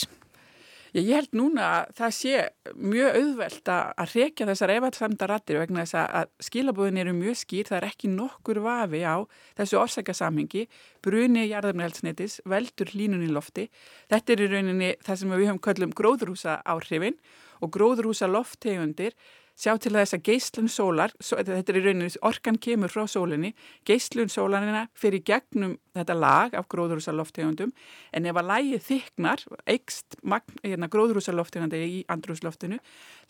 Ég 0.94 1.08
held 1.10 1.32
núna 1.34 1.68
að 1.80 1.94
það 1.98 2.12
sé 2.14 2.42
mjög 2.78 3.16
auðvelt 3.18 3.70
að 3.74 4.12
rekja 4.14 4.46
þessar 4.46 4.74
efatsamda 4.76 5.28
rattir 5.32 5.58
vegna 5.58 5.86
þess 5.88 5.98
að 5.98 6.28
skilabúðin 6.46 7.00
eru 7.02 7.16
mjög 7.18 7.40
skýr, 7.40 7.66
það 7.66 7.78
er 7.80 7.88
ekki 7.88 8.12
nokkur 8.14 8.60
vafi 8.62 9.02
á 9.02 9.18
þessu 9.58 9.80
orsakasamhengi, 9.82 10.68
bruni 11.02 11.48
jarðarnælsnetis, 11.50 12.44
veldur 12.46 12.94
línun 12.94 13.26
í 13.26 13.32
lofti. 13.34 13.72
Þetta 14.14 14.36
er 14.36 14.44
í 14.46 14.50
rauninni 14.52 14.92
það 15.02 15.20
sem 15.24 15.34
við 15.34 15.48
höfum 15.48 15.64
köllum 15.66 15.98
gróðrúsa 15.98 16.60
áhrifin 16.62 17.18
og 17.66 17.74
gróðrúsa 17.74 18.30
lofttegundir 18.30 19.18
sjá 19.60 19.76
til 19.82 19.94
þess 19.94 20.16
að 20.18 20.24
geyslun 20.28 20.70
sólar, 20.72 21.14
þetta 21.22 21.74
er 21.74 21.80
í 21.80 21.84
rauninni 21.86 22.12
orkan 22.26 22.58
kemur 22.62 22.92
frá 22.92 23.06
sólinni, 23.10 23.54
geyslun 23.88 24.32
sólarina 24.32 24.88
fyrir 24.98 25.24
gegnum 25.26 25.78
þetta 25.94 26.16
lag 26.18 26.56
af 26.58 26.68
gróðrúsaloftegundum 26.74 27.74
en 28.14 28.30
ef 28.30 28.40
að 28.40 28.50
lægið 28.50 28.86
þyknar, 28.88 29.46
eikst 29.70 30.18
hérna, 30.64 30.90
gróðrúsaloftegunda 30.94 31.78
í 31.78 32.02
andrúsloftinu, 32.12 32.80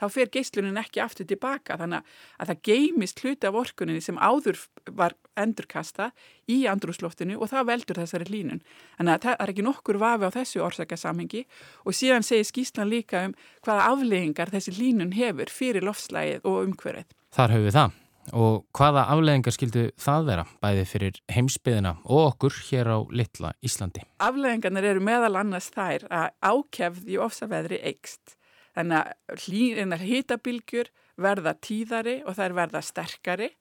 þá 0.04 0.18
fer 0.18 0.32
geyslunin 0.34 0.80
ekki 0.82 1.02
aftur 1.04 1.28
tilbaka 1.30 1.78
þannig 1.80 2.04
að 2.38 2.52
það 2.52 2.62
geymist 2.70 3.24
hluti 3.24 3.50
af 3.50 3.58
orkuninni 3.64 4.04
sem 4.04 4.20
áður 4.20 4.60
var 4.92 5.16
endurkasta 5.40 6.12
í 6.52 6.64
andrúsloftinu 6.70 7.40
og 7.40 7.50
það 7.54 7.70
veldur 7.72 8.02
þessari 8.04 8.30
línun. 8.30 8.62
Þannig 9.00 9.16
að 9.16 9.26
það 9.26 9.42
er 9.46 9.54
ekki 9.54 9.68
nokkur 9.70 10.00
vafi 10.04 10.30
á 10.30 10.36
þessu 10.38 10.64
orsakasamhengi 10.66 11.44
og 11.88 11.98
síðan 11.98 12.28
segir 12.28 12.50
skýslan 12.50 12.92
líka 12.92 13.26
um 13.30 13.36
hvaða 13.66 13.90
afleggingar 13.94 14.54
þessi 14.54 14.76
línun 14.78 15.16
hefur 15.18 15.52
fyrir 15.52 15.86
loftslægið 15.88 16.46
og 16.46 16.64
umhverfið. 16.68 17.12
Þar 17.34 17.56
höfum 17.56 17.70
við 17.70 17.78
það. 17.80 18.00
Og 18.32 18.62
hvaða 18.72 19.02
afleðingar 19.12 19.52
skildu 19.52 19.82
það 20.00 20.28
vera, 20.30 20.44
bæði 20.64 20.84
fyrir 20.88 21.18
heimsbyðina 21.34 21.98
og 22.06 22.22
okkur 22.30 22.60
hér 22.70 22.88
á 22.96 22.98
litla 23.12 23.52
Íslandi? 23.66 24.06
Afleðingarnir 24.24 24.88
eru 24.94 25.04
meðal 25.04 25.34
annars 25.42 25.68
þær 25.74 26.06
að 26.08 26.30
ákjafð 26.40 27.12
í 27.12 27.20
ofsaveðri 27.20 27.82
eikst. 27.92 28.38
Þannig 28.74 29.94
að 29.98 30.08
hýtabilgjur 30.08 30.90
verða 31.22 31.54
tíðari 31.62 32.22
og 32.26 32.38
þær 32.40 32.56
verða 32.58 32.82
sterkari 32.82 33.52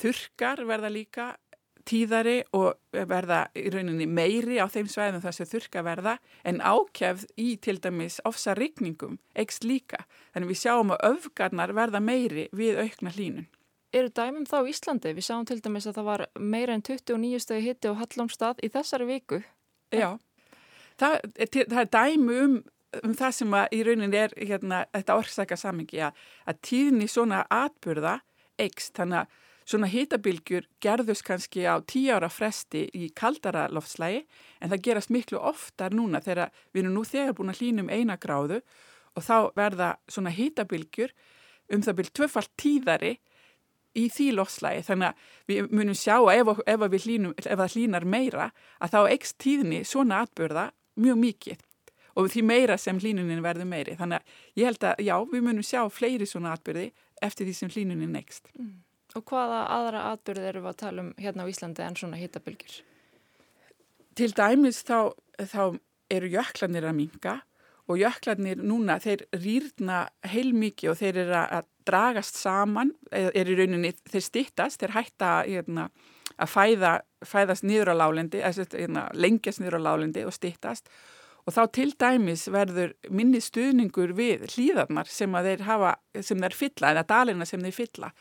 Þurkar 0.00 0.64
verða 0.68 0.90
líka 0.92 1.26
tíðari 1.88 2.40
og 2.56 2.76
verða 2.92 3.42
í 3.56 3.70
rauninni 3.72 4.06
meiri 4.08 4.60
á 4.60 4.68
þeim 4.70 4.88
svæðum 4.88 5.22
þar 5.24 5.36
sem 5.36 5.48
þurka 5.48 5.82
verða 5.84 6.14
en 6.46 6.60
ákjæfð 6.60 7.26
í 7.40 7.48
til 7.64 7.76
dæmis 7.82 8.20
ofsa 8.28 8.54
rigningum 8.56 9.18
ekst 9.34 9.64
líka. 9.66 10.04
Þannig 10.32 10.52
við 10.52 10.60
sjáum 10.62 10.92
að 10.94 11.04
öfgarnar 11.10 11.74
verða 11.76 12.02
meiri 12.04 12.48
við 12.56 12.80
aukna 12.84 13.12
hlínun. 13.16 13.48
Eru 13.92 14.12
dæmum 14.14 14.46
þá 14.46 14.58
Íslandi? 14.70 15.14
Við 15.16 15.26
sjáum 15.26 15.46
til 15.48 15.58
dæmis 15.64 15.88
að 15.90 15.98
það 15.98 16.10
var 16.10 16.26
meira 16.38 16.76
en 16.76 16.84
29 16.86 17.40
stegi 17.42 17.66
hitti 17.66 17.90
á 17.90 17.98
Hallómstað 17.98 18.60
í 18.62 18.70
þessari 18.70 19.08
viku. 19.08 19.40
Já, 19.90 20.14
það 21.00 21.16
er, 21.34 21.50
það 21.64 21.80
er 21.82 21.90
dæmu 21.96 22.42
um, 23.02 23.14
það 23.14 23.36
sem 23.36 23.60
í 23.70 23.82
rauninni 23.86 24.18
er 24.20 24.34
hérna, 24.38 24.84
þetta 24.94 25.18
orsaka 25.20 25.58
samingi 25.60 26.02
að, 26.04 26.18
að 26.46 26.60
tíðni 26.70 27.08
svona 27.10 27.44
atbyrða 27.50 28.18
ekst 28.60 28.98
þannig 28.98 29.24
að 29.24 29.38
Svona 29.70 29.86
hýtabilgjur 29.86 30.64
gerðust 30.82 31.22
kannski 31.22 31.62
á 31.62 31.78
tíu 31.86 32.10
ára 32.10 32.26
fresti 32.32 32.88
í 32.90 33.10
kaldara 33.14 33.68
loftslægi 33.70 34.24
en 34.58 34.72
það 34.72 34.82
gerast 34.86 35.12
miklu 35.14 35.38
oftar 35.38 35.94
núna 35.94 36.18
þegar 36.24 36.50
við 36.72 36.80
erum 36.82 36.96
nú 36.96 37.04
þegar 37.06 37.36
búin 37.38 37.52
að 37.52 37.60
hlýnum 37.60 37.92
eina 37.92 38.16
gráðu 38.18 38.58
og 39.14 39.22
þá 39.22 39.36
verða 39.54 39.92
svona 40.10 40.32
hýtabilgjur 40.34 41.14
um 41.70 41.84
það 41.86 41.98
byrjum 42.00 42.16
tvöfalt 42.18 42.52
tíðari 42.58 43.12
í 43.94 44.08
því 44.10 44.28
loftslægi 44.40 44.82
þannig 44.88 45.12
að 45.12 45.30
við 45.52 45.70
munum 45.78 46.00
sjá 46.02 46.16
að 46.16 46.34
ef, 46.40 46.52
ef, 46.74 46.86
hlínum, 47.04 47.38
ef 47.38 47.62
það 47.62 47.76
hlýnar 47.76 48.10
meira 48.16 48.50
að 48.80 48.96
þá 48.96 49.00
ekst 49.14 49.38
tíðni 49.38 49.84
svona 49.86 50.24
atbyrða 50.24 50.70
mjög 50.98 51.22
mikið 51.28 51.66
og 52.20 52.30
því 52.32 52.44
meira 52.46 52.76
sem 52.80 52.98
hlýnunin 53.00 53.42
verður 53.44 53.68
meiri 53.70 53.96
þannig 53.98 54.20
að 54.20 54.60
ég 54.60 54.70
held 54.70 54.86
að 54.90 55.02
já, 55.06 55.16
við 55.32 55.44
munum 55.46 55.66
sjá 55.66 55.82
fleiri 55.92 56.28
svona 56.28 56.54
atbyrði 56.56 56.90
eftir 57.24 57.48
því 57.48 57.56
sem 57.56 57.72
hlýnunin 57.72 58.16
ekst. 58.20 58.50
Mm. 58.58 58.78
Og 59.18 59.26
hvaða 59.26 59.64
aðra 59.74 60.06
atbyrð 60.12 60.48
eru 60.52 60.62
við 60.64 60.70
að 60.70 60.80
tala 60.84 61.02
um 61.02 61.12
hérna 61.18 61.46
á 61.46 61.50
Íslandi 61.50 61.82
en 61.82 61.96
svona 61.98 62.18
hittabilgjur? 62.20 62.76
Til 64.18 64.30
dæmis 64.36 64.82
þá, 64.86 65.10
þá 65.40 65.62
eru 66.10 66.30
jöklanir 66.30 66.86
að 66.86 66.98
minga 66.98 67.40
og 67.90 67.98
jöklanir 67.98 68.60
núna, 68.62 69.00
þeir 69.02 69.24
rýrna 69.34 70.04
heilmikið 70.30 70.92
og 70.92 70.98
þeir 71.00 71.20
eru 71.24 71.38
að 71.40 71.68
dragast 71.90 72.38
saman, 72.38 72.92
er 73.10 73.48
í 73.50 73.56
rauninni, 73.58 73.90
þeir 74.06 74.22
stittast, 74.22 74.82
þeir 74.82 74.94
hætta 74.94 75.30
hérna, 75.42 75.88
að 76.38 76.52
fæða, 76.52 76.92
fæðast 77.26 77.66
niður 77.66 77.90
á 77.90 77.94
lálendi, 77.98 78.44
hérna, 78.44 79.08
lengjast 79.18 79.62
niður 79.62 79.80
á 79.82 79.86
lálendi 79.88 80.22
og 80.28 80.36
stittast 80.36 80.86
og 81.46 81.54
þá 81.56 81.62
til 81.74 81.88
dæmis 81.98 82.46
verður 82.52 82.94
minni 83.08 83.40
stuðningur 83.42 84.14
við 84.16 84.46
hlýðarnar 84.52 85.08
sem 85.10 85.32
þeir 85.32 85.64
hafa, 85.66 85.96
sem 86.20 86.38
þeir 86.40 86.56
fylla, 86.56 86.92
eða 86.92 87.06
dalina 87.08 87.48
sem 87.48 87.62
þeir 87.64 87.76
fylla 87.76 88.12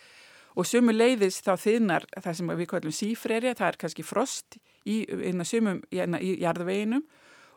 og 0.60 0.68
sumu 0.68 0.94
leiðis 0.94 1.40
þá 1.46 1.54
þinnar 1.62 2.06
það 2.18 2.38
sem 2.40 2.54
við 2.60 2.70
kallum 2.72 2.96
sífreri, 2.96 3.54
það 3.56 3.68
er 3.68 3.78
kannski 3.84 4.06
frost 4.06 4.58
í, 4.84 5.04
innan 5.08 5.48
sumum 5.48 5.84
hérna, 5.94 6.20
í 6.20 6.36
jarðveginum 6.42 7.06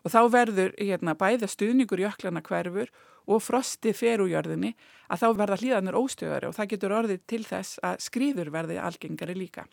og 0.03 0.13
þá 0.13 0.21
verður 0.33 0.75
hérna, 0.79 1.17
bæða 1.19 1.49
stuðningur 1.51 2.03
jöklana 2.03 2.43
hverfur 2.47 2.91
og 3.31 3.43
frosti 3.43 3.93
fer 3.95 4.23
úr 4.23 4.33
jörðinni 4.33 4.73
að 5.13 5.23
þá 5.23 5.29
verða 5.39 5.59
hlýðanir 5.63 5.99
óstöðari 5.99 6.49
og 6.51 6.57
það 6.57 6.71
getur 6.75 6.97
orðið 6.99 7.25
til 7.31 7.43
þess 7.47 7.83
að 7.87 8.03
skrýður 8.07 8.53
verði 8.55 8.79
algengari 8.83 9.37
líka. 9.39 9.67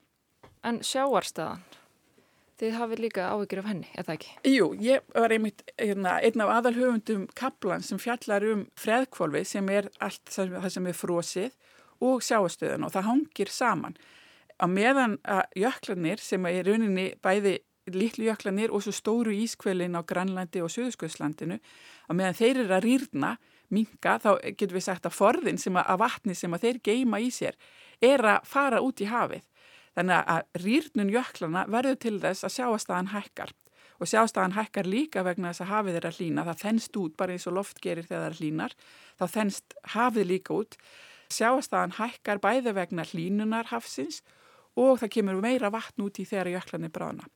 En 0.63 0.81
sjáarstaðan? 0.85 1.63
Þið 2.59 2.73
hafið 2.75 2.99
líka 3.05 3.25
áhyggjur 3.31 3.61
af 3.61 3.67
henni, 3.69 3.89
eða 3.95 4.13
ekki? 4.17 4.31
Jú, 4.51 4.65
ég 4.83 5.03
var 5.15 5.31
einmitt 5.31 5.61
hérna, 5.79 6.17
einn 6.19 6.41
af 6.43 6.49
aðalhöfundum 6.57 7.21
kaplan 7.39 7.85
sem 7.85 8.01
fjallar 8.01 8.43
um 8.49 8.65
freðkvolvi 8.79 9.45
sem 9.47 9.69
er 9.71 9.87
allt 10.03 10.33
það 10.33 10.67
sem 10.73 10.89
er 10.91 10.97
frosið 10.97 11.55
og 12.03 12.19
sjáastöðun 12.25 12.83
og 12.83 12.91
það 12.91 13.07
hangir 13.07 13.51
saman. 13.55 13.95
Á 14.59 14.67
meðan 14.67 15.15
að 15.23 15.55
jöklanir 15.61 16.19
sem 16.19 16.47
er 16.51 16.67
rauninni 16.67 17.13
bæði 17.23 17.61
litlu 17.95 18.27
jöklanir 18.27 18.73
og 18.75 18.83
svo 18.83 18.91
stóru 18.93 19.31
ískvelin 19.33 19.95
á 19.95 20.03
Grænlandi 20.03 20.59
og 20.59 20.71
Suðuskvöðslandinu, 20.73 21.59
á 21.59 22.11
meðan 22.11 22.37
þeir 22.37 22.63
eru 22.65 22.75
að 22.75 22.85
rýrna, 22.85 23.37
minga, 23.71 24.17
þá 24.19 24.31
getur 24.51 24.75
við 24.75 24.85
sagt 24.89 25.07
að 25.07 25.15
forðin 25.15 25.61
sem 25.61 25.79
að, 25.79 25.87
að 25.93 26.01
vatni 26.03 26.35
sem 26.35 26.53
að 26.53 26.65
þeir 26.65 26.81
geima 26.89 27.23
í 27.23 27.31
sér 27.31 27.55
er 28.03 28.25
að 28.25 28.51
fara 28.51 28.83
út 28.83 28.99
í 28.99 29.07
hafið. 29.09 29.47
Þannig 29.99 30.29
að 30.31 30.61
rýrnun 30.63 31.11
jöklana 31.11 31.65
verður 31.67 31.99
til 31.99 32.15
þess 32.23 32.47
að 32.47 32.55
sjáastæðan 32.55 33.11
hækkar 33.11 33.51
og 33.99 34.07
sjástæðan 34.07 34.55
hækkar 34.55 34.87
líka 34.87 35.25
vegna 35.27 35.51
þess 35.51 35.65
að 35.65 35.71
hafið 35.73 35.97
er 35.99 36.05
að 36.07 36.19
hlýna. 36.21 36.45
Það 36.47 36.61
þennst 36.63 36.99
út 37.01 37.15
bara 37.19 37.35
eins 37.35 37.47
og 37.49 37.55
loft 37.57 37.81
gerir 37.83 38.07
þegar 38.07 38.29
það 38.29 38.39
hlýnar. 38.39 38.75
Þá 39.19 39.25
þennst 39.33 39.75
hafið 39.97 40.29
líka 40.29 40.55
út 40.55 40.77
Sjáastafan 41.29 41.93
hækkar 41.99 42.39
bæði 42.41 42.73
vegna 42.73 43.05
hlínunar 43.05 43.69
hafsins 43.69 44.23
og 44.79 44.97
það 45.01 45.11
kemur 45.13 45.41
meira 45.43 45.69
vatn 45.73 46.07
út 46.07 46.17
í 46.17 46.25
þeirra 46.25 46.55
jöklanir 46.55 46.93
brána. 46.93 47.27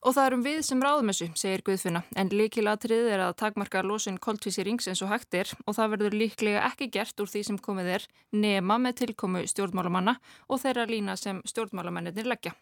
Og 0.00 0.14
það 0.16 0.26
erum 0.30 0.44
við 0.46 0.58
sem 0.64 0.80
ráðum 0.80 1.10
þessu, 1.10 1.26
segir 1.36 1.60
Guðfinna, 1.66 2.00
en 2.16 2.30
líkilatrið 2.32 3.10
er 3.12 3.20
að 3.20 3.34
takmarka 3.42 3.82
losun 3.84 4.16
koltvísirings 4.16 4.88
eins 4.88 5.02
og 5.04 5.10
hægt 5.12 5.36
er 5.36 5.50
og 5.66 5.76
það 5.76 5.90
verður 5.92 6.16
líklega 6.22 6.62
ekki 6.70 6.88
gert 6.94 7.20
úr 7.20 7.28
því 7.28 7.42
sem 7.50 7.58
komið 7.60 7.90
er 7.98 8.06
nema 8.32 8.78
með 8.80 9.02
tilkomu 9.02 9.42
stjórnmálamanna 9.52 10.16
og 10.48 10.62
þeirra 10.62 10.88
lína 10.88 11.18
sem 11.20 11.42
stjórnmálamennir 11.44 12.32
leggja. 12.32 12.54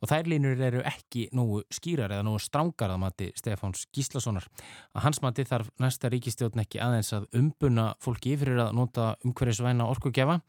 Og 0.00 0.08
þær 0.08 0.32
línur 0.32 0.64
eru 0.70 0.80
ekki 0.88 1.26
nógu 1.36 1.66
skýrar 1.68 2.16
eða 2.16 2.24
nógu 2.24 2.40
strángar 2.40 2.94
að 2.94 3.02
mati 3.04 3.28
Stefáns 3.36 3.84
Gíslasonar. 3.92 4.48
Að 4.96 5.04
hans 5.04 5.20
mati 5.20 5.44
þarf 5.44 5.68
næsta 5.84 6.08
ríkistjórn 6.08 6.64
ekki 6.64 6.80
aðeins 6.80 7.12
að 7.12 7.28
umbuna 7.36 7.90
fólki 8.00 8.38
fyrir 8.40 8.64
að 8.64 8.72
nota 8.80 9.12
umhverjusvæna 9.20 9.84
orkugjafa, 9.92 10.40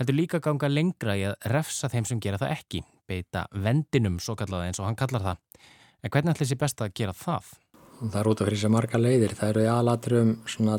heldur 0.00 0.16
líka 0.16 0.40
ganga 0.44 0.68
lengra 0.70 1.16
í 1.16 1.24
að 1.28 1.36
refsa 1.52 1.88
þeim 1.92 2.06
sem 2.08 2.20
gera 2.22 2.40
það 2.40 2.54
ekki 2.56 2.82
beita 3.06 3.46
vendinum 3.52 4.18
svo 4.20 4.36
kallaða 4.38 4.68
eins 4.68 4.80
og 4.82 4.88
hann 4.88 4.98
kallar 4.98 5.24
það. 5.24 5.62
En 6.02 6.12
hvernig 6.12 6.34
ætlir 6.34 6.46
þessi 6.46 6.60
best 6.60 6.82
að 6.84 6.92
gera 6.98 7.14
það? 7.16 7.54
Það 7.96 8.20
er 8.20 8.28
út 8.30 8.40
af 8.40 8.46
fyrir 8.48 8.58
þessi 8.58 8.72
marga 8.74 9.00
leiðir. 9.00 9.34
Það 9.38 9.52
eru 9.52 9.64
í 9.64 9.70
aðlatrum 9.72 10.32
svona 10.52 10.78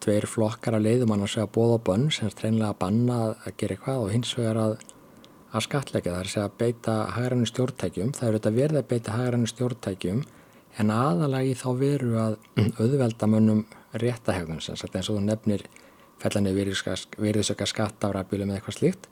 tveir 0.00 0.26
flokkar 0.30 0.78
að 0.78 0.86
leiðum 0.86 1.14
hann 1.14 1.24
að 1.26 1.32
segja 1.34 1.50
bóð 1.56 1.74
og 1.76 1.82
bönn 1.88 2.06
sem 2.14 2.28
er 2.28 2.36
treinlega 2.38 2.70
að 2.72 2.80
banna 2.84 3.18
að 3.32 3.56
gera 3.60 3.76
eitthvað 3.76 4.04
og 4.04 4.12
hins 4.14 4.34
vegar 4.38 4.60
að, 4.62 4.76
að 5.50 5.66
skatleika. 5.66 6.14
Það 6.14 6.22
er 6.22 6.44
að 6.44 6.54
beita 6.62 6.96
hagrannu 7.16 7.50
stjórntækjum. 7.50 8.14
Það 8.16 8.28
eru 8.28 8.40
þetta 8.40 8.54
verið 8.60 8.80
að 8.80 8.88
beita 8.94 9.16
hagrannu 9.18 9.50
stjórntækjum 9.50 10.22
en 10.78 10.94
aðalagi 10.94 11.58
þá 11.58 11.68
veru 11.80 12.16
að 12.22 12.38
auðveldamönnum 12.80 13.64
réttahegðun 14.00 14.62
eins 14.62 14.84
og 14.86 15.16
þú 15.16 15.20
nefnir 15.26 15.66
fellanir 16.20 16.56
virðisöka 16.56 17.66
skatt 17.68 18.04
af 18.04 18.14
rafbílum 18.16 18.52
eða 18.52 18.60
eitthvað 18.60 18.78
slíkt 18.78 19.10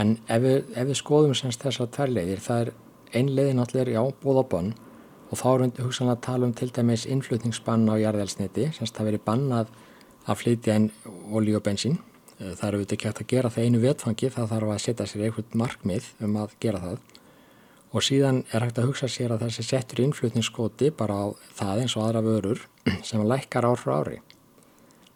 En 0.00 0.14
ef 0.30 0.40
við, 0.40 0.70
ef 0.72 0.88
við 0.88 0.96
skoðum 0.96 1.34
semst 1.36 1.64
þessar 1.64 1.90
tværleiðir, 1.92 2.40
það 2.40 2.62
er 2.62 2.70
ein 3.18 3.28
leiði 3.36 3.56
náttúrulega, 3.58 3.98
já, 3.98 4.14
bóða 4.22 4.44
bönn 4.54 4.70
og 5.28 5.40
þá 5.40 5.46
erum 5.50 5.74
við 5.76 5.84
hugsanlega 5.86 6.16
að 6.16 6.24
tala 6.26 6.48
um 6.48 6.54
til 6.56 6.68
dæmis 6.72 7.04
innflutningsbann 7.08 7.84
á 7.92 7.94
jarðelsniti, 8.00 8.70
semst 8.76 8.96
það 8.96 9.10
verið 9.10 9.24
bannað 9.26 9.74
að 10.24 10.40
flytja 10.40 10.78
inn 10.80 10.88
olí 11.32 11.56
og 11.56 11.64
bensín. 11.66 11.98
Eh, 12.38 12.54
það 12.56 12.66
eru 12.70 12.82
ekki 12.86 13.08
hægt 13.08 13.22
að 13.24 13.30
gera 13.34 13.52
það 13.52 13.68
einu 13.68 13.82
vetfangi, 13.84 14.32
það 14.32 14.50
þarf 14.54 14.72
að 14.72 14.82
setja 14.86 15.08
sér 15.10 15.26
einhvern 15.28 15.60
markmið 15.60 16.10
um 16.24 16.40
að 16.40 16.58
gera 16.64 16.82
það. 16.86 17.06
Og 17.92 18.04
síðan 18.06 18.44
er 18.48 18.64
hægt 18.64 18.80
að 18.80 18.88
hugsa 18.88 19.12
sér 19.12 19.34
að 19.34 19.44
þessi 19.46 19.68
settur 19.68 20.06
innflutningsskoti 20.06 20.92
bara 20.96 21.20
á 21.20 21.26
það 21.58 21.84
eins 21.84 21.96
og 21.98 22.06
aðra 22.06 22.24
vörur 22.24 22.68
sem 23.08 23.24
lækkar 23.28 23.68
ár 23.68 23.80
frá 23.80 23.98
ári. 24.00 24.22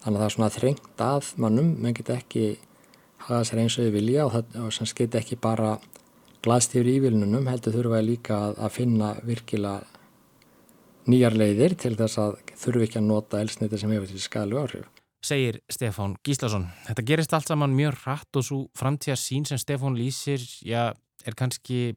Þannig 0.07 0.21
að 0.21 0.23
það 0.23 0.29
er 0.29 0.35
svona 0.37 0.55
þrengt 0.55 1.03
að 1.03 1.29
mannum, 1.42 1.71
menn 1.83 1.95
get 1.99 2.11
ekki 2.14 2.42
hafa 3.27 3.42
sér 3.49 3.64
eins 3.64 3.75
og 3.75 3.88
þau 3.88 3.95
vilja 3.97 4.27
og 4.29 4.35
það 4.37 4.61
og 4.62 4.90
skiti 4.92 5.19
ekki 5.19 5.38
bara 5.42 5.73
glaðstýr 6.47 6.87
í 6.87 7.01
vilnunum 7.03 7.49
heldur 7.51 7.75
þurfa 7.75 8.03
líka 8.07 8.37
að, 8.38 8.53
að 8.62 8.75
finna 8.77 9.09
virkilega 9.27 9.97
nýjar 11.11 11.35
leiðir 11.38 11.75
til 11.79 11.97
þess 11.99 12.21
að 12.23 12.38
þurfi 12.55 12.87
ekki 12.87 13.01
að 13.01 13.09
nota 13.09 13.42
elsniti 13.42 13.83
sem 13.83 13.97
hefur 13.97 14.12
til 14.12 14.23
skælu 14.23 14.62
áhrif. 14.62 14.87
Segir 15.27 15.59
Stefán 15.73 16.14
Gíslason. 16.23 16.69
Þetta 16.87 17.07
gerist 17.11 17.35
allt 17.35 17.51
saman 17.51 17.75
mjög 17.75 17.99
rætt 18.05 18.38
og 18.38 18.47
svo 18.47 18.62
framtíða 18.79 19.19
sín 19.19 19.47
sem 19.49 19.59
Stefán 19.59 19.99
lýsir, 19.99 20.42
já, 20.62 20.92
er 21.27 21.38
kannski 21.38 21.97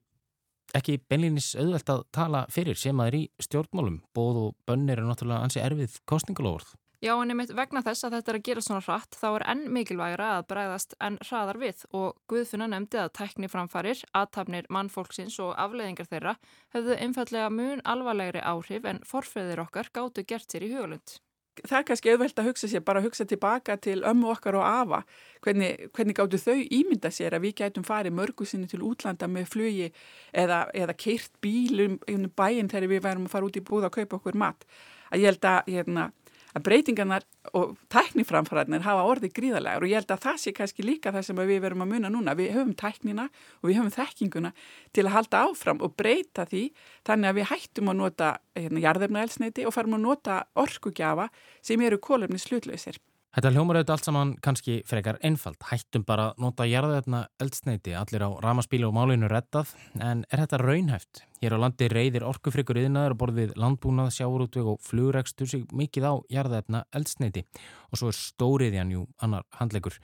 ekki 0.73 0.99
beinlinis 1.09 1.53
auðvelt 1.57 1.89
að 1.93 2.03
tala 2.13 2.45
fyrir 2.53 2.77
sem 2.77 2.97
að 2.97 3.11
er 3.11 3.17
í 3.19 3.23
stjórnmálum. 3.45 4.01
Bóð 4.17 4.43
og 4.47 4.55
bönnir 4.69 5.01
er 5.01 5.05
náttúrulega 5.05 5.45
ansi 5.45 5.61
erfið 5.61 6.01
kostningalóðurð. 6.09 6.73
Já, 6.99 7.13
en 7.15 7.31
einmitt 7.31 7.53
vegna 7.55 7.79
þess 7.79 8.03
að 8.03 8.17
þetta 8.17 8.31
er 8.31 8.37
að 8.37 8.43
gera 8.43 8.61
svona 8.65 8.83
hratt 8.83 9.15
þá 9.15 9.27
er 9.29 9.43
enn 9.53 9.61
mikilvægra 9.71 10.25
að 10.35 10.47
bræðast 10.49 10.95
enn 10.99 11.15
hraðar 11.29 11.59
við 11.61 11.85
og 11.95 12.17
Guðfinna 12.27 12.67
nefndi 12.73 12.99
að 12.99 13.13
tækni 13.15 13.47
framfarir, 13.47 14.01
aðtapnir 14.19 14.67
mannfólksins 14.67 15.37
og 15.39 15.53
afleiðingar 15.55 16.09
þeirra 16.11 16.35
höfðu 16.75 16.97
einfallega 16.99 17.47
mun 17.55 17.79
alvarlegri 17.87 18.43
áhrif 18.43 18.91
en 18.91 18.99
forfeyðir 19.07 19.63
okkar 19.63 19.87
gáttu 19.95 20.27
gert 20.27 20.51
sér 20.51 20.67
í 20.67 20.73
hugalund. 20.73 21.15
Það 21.59 21.77
er 21.79 21.87
kannski 21.87 22.11
auðvelt 22.11 22.39
að 22.39 22.49
hugsa 22.49 22.67
sér, 22.71 22.83
bara 22.83 22.99
að 22.99 23.07
hugsa 23.07 23.25
tilbaka 23.31 23.79
til 23.79 23.97
ömmu 24.07 24.29
okkar 24.33 24.59
og 24.59 24.67
afa. 24.67 24.99
Hvernig, 25.43 25.89
hvernig 25.95 26.19
gáttu 26.19 26.39
þau 26.39 26.59
ímynda 26.67 27.11
sér 27.15 27.35
að 27.35 27.47
við 27.47 27.57
gætum 27.63 27.87
farið 27.87 28.15
mörgusinni 28.19 28.67
til 28.67 28.83
útlanda 28.83 29.27
með 29.31 29.51
flugi 29.55 29.89
eða, 30.35 30.65
eða 30.75 30.95
keirt 30.99 31.31
bílum 31.43 31.99
um 32.11 32.29
bæinn 32.35 32.71
þegar 32.71 32.91
við 32.91 33.03
værum 33.07 33.27
að 33.27 33.35
fara 33.35 33.49
út 33.49 33.59
í 33.59 33.63
búð 33.71 33.87
að 33.87 33.95
kaupa 34.01 34.19
okkur 34.19 34.39
mat. 34.39 34.67
Að 35.09 35.23
ég 35.23 35.33
held 35.33 35.49
að 35.49 35.73
hérna, 35.73 36.09
að 36.57 36.65
breytingarnar 36.65 37.25
og 37.57 37.75
tækniframfæðarnir 37.93 38.85
hafa 38.85 39.05
orðið 39.09 39.33
gríðarlegar 39.37 39.85
og 39.85 39.91
ég 39.91 40.01
held 40.01 40.13
að 40.15 40.23
það 40.25 40.39
sé 40.43 40.53
kannski 40.57 40.85
líka 40.85 41.13
það 41.15 41.27
sem 41.27 41.41
við 41.41 41.61
verum 41.65 41.83
að 41.85 41.91
muna 41.93 42.11
núna. 42.13 42.35
Við 42.37 42.53
höfum 42.55 42.75
tæknina 42.79 43.27
og 43.61 43.69
við 43.69 43.79
höfum 43.79 43.93
þekkinguna 43.97 44.53
til 44.95 45.05
að 45.05 45.15
halda 45.17 45.43
áfram 45.49 45.83
og 45.85 45.93
breyta 45.99 46.47
því 46.49 46.63
þannig 47.07 47.31
að 47.31 47.39
við 47.39 47.49
hættum 47.53 47.93
að 47.93 48.01
nota 48.01 48.31
hérna, 48.57 48.83
jarðefnaelsneiti 48.87 49.67
og 49.67 49.75
farum 49.75 49.99
að 49.99 50.05
nota 50.07 50.41
orkugjafa 50.59 51.29
sem 51.61 51.85
eru 51.85 52.01
kólefni 52.01 52.41
slutlausir. 52.41 52.97
Þetta 53.29 53.49
hljómar 53.53 53.77
auðvitað 53.77 53.93
allt 53.93 54.07
saman 54.07 54.29
kannski 54.41 54.75
frekar 54.89 55.19
einfalt. 55.21 55.59
Hættum 55.69 56.01
bara 56.01 56.31
að 56.31 56.39
nota 56.41 56.65
jarðveitna 56.65 57.19
eldsneiti 57.43 57.93
allir 57.93 58.23
á 58.25 58.29
ramaspílu 58.41 58.87
og 58.87 58.95
málinu 58.97 59.29
rettað. 59.29 59.75
En 60.01 60.23
er 60.33 60.41
þetta 60.41 60.57
raunhæft? 60.63 61.21
Hér 61.37 61.53
á 61.53 61.61
landi 61.61 61.91
reyðir 61.93 62.25
orkufrikur 62.25 62.79
yðnaður 62.81 63.13
og 63.13 63.19
borðið 63.21 63.53
landbúnað, 63.61 64.09
sjáurútveg 64.17 64.71
og 64.73 64.81
flugregstur 64.81 65.51
sig 65.51 65.67
mikið 65.69 66.09
á 66.09 66.13
jarðveitna 66.33 66.81
eldsneiti. 66.89 67.45
Og 67.93 68.01
svo 68.01 68.09
er 68.09 68.17
stóriðjan 68.17 68.95
jú 68.97 69.05
annar 69.21 69.45
handlegur. 69.61 70.01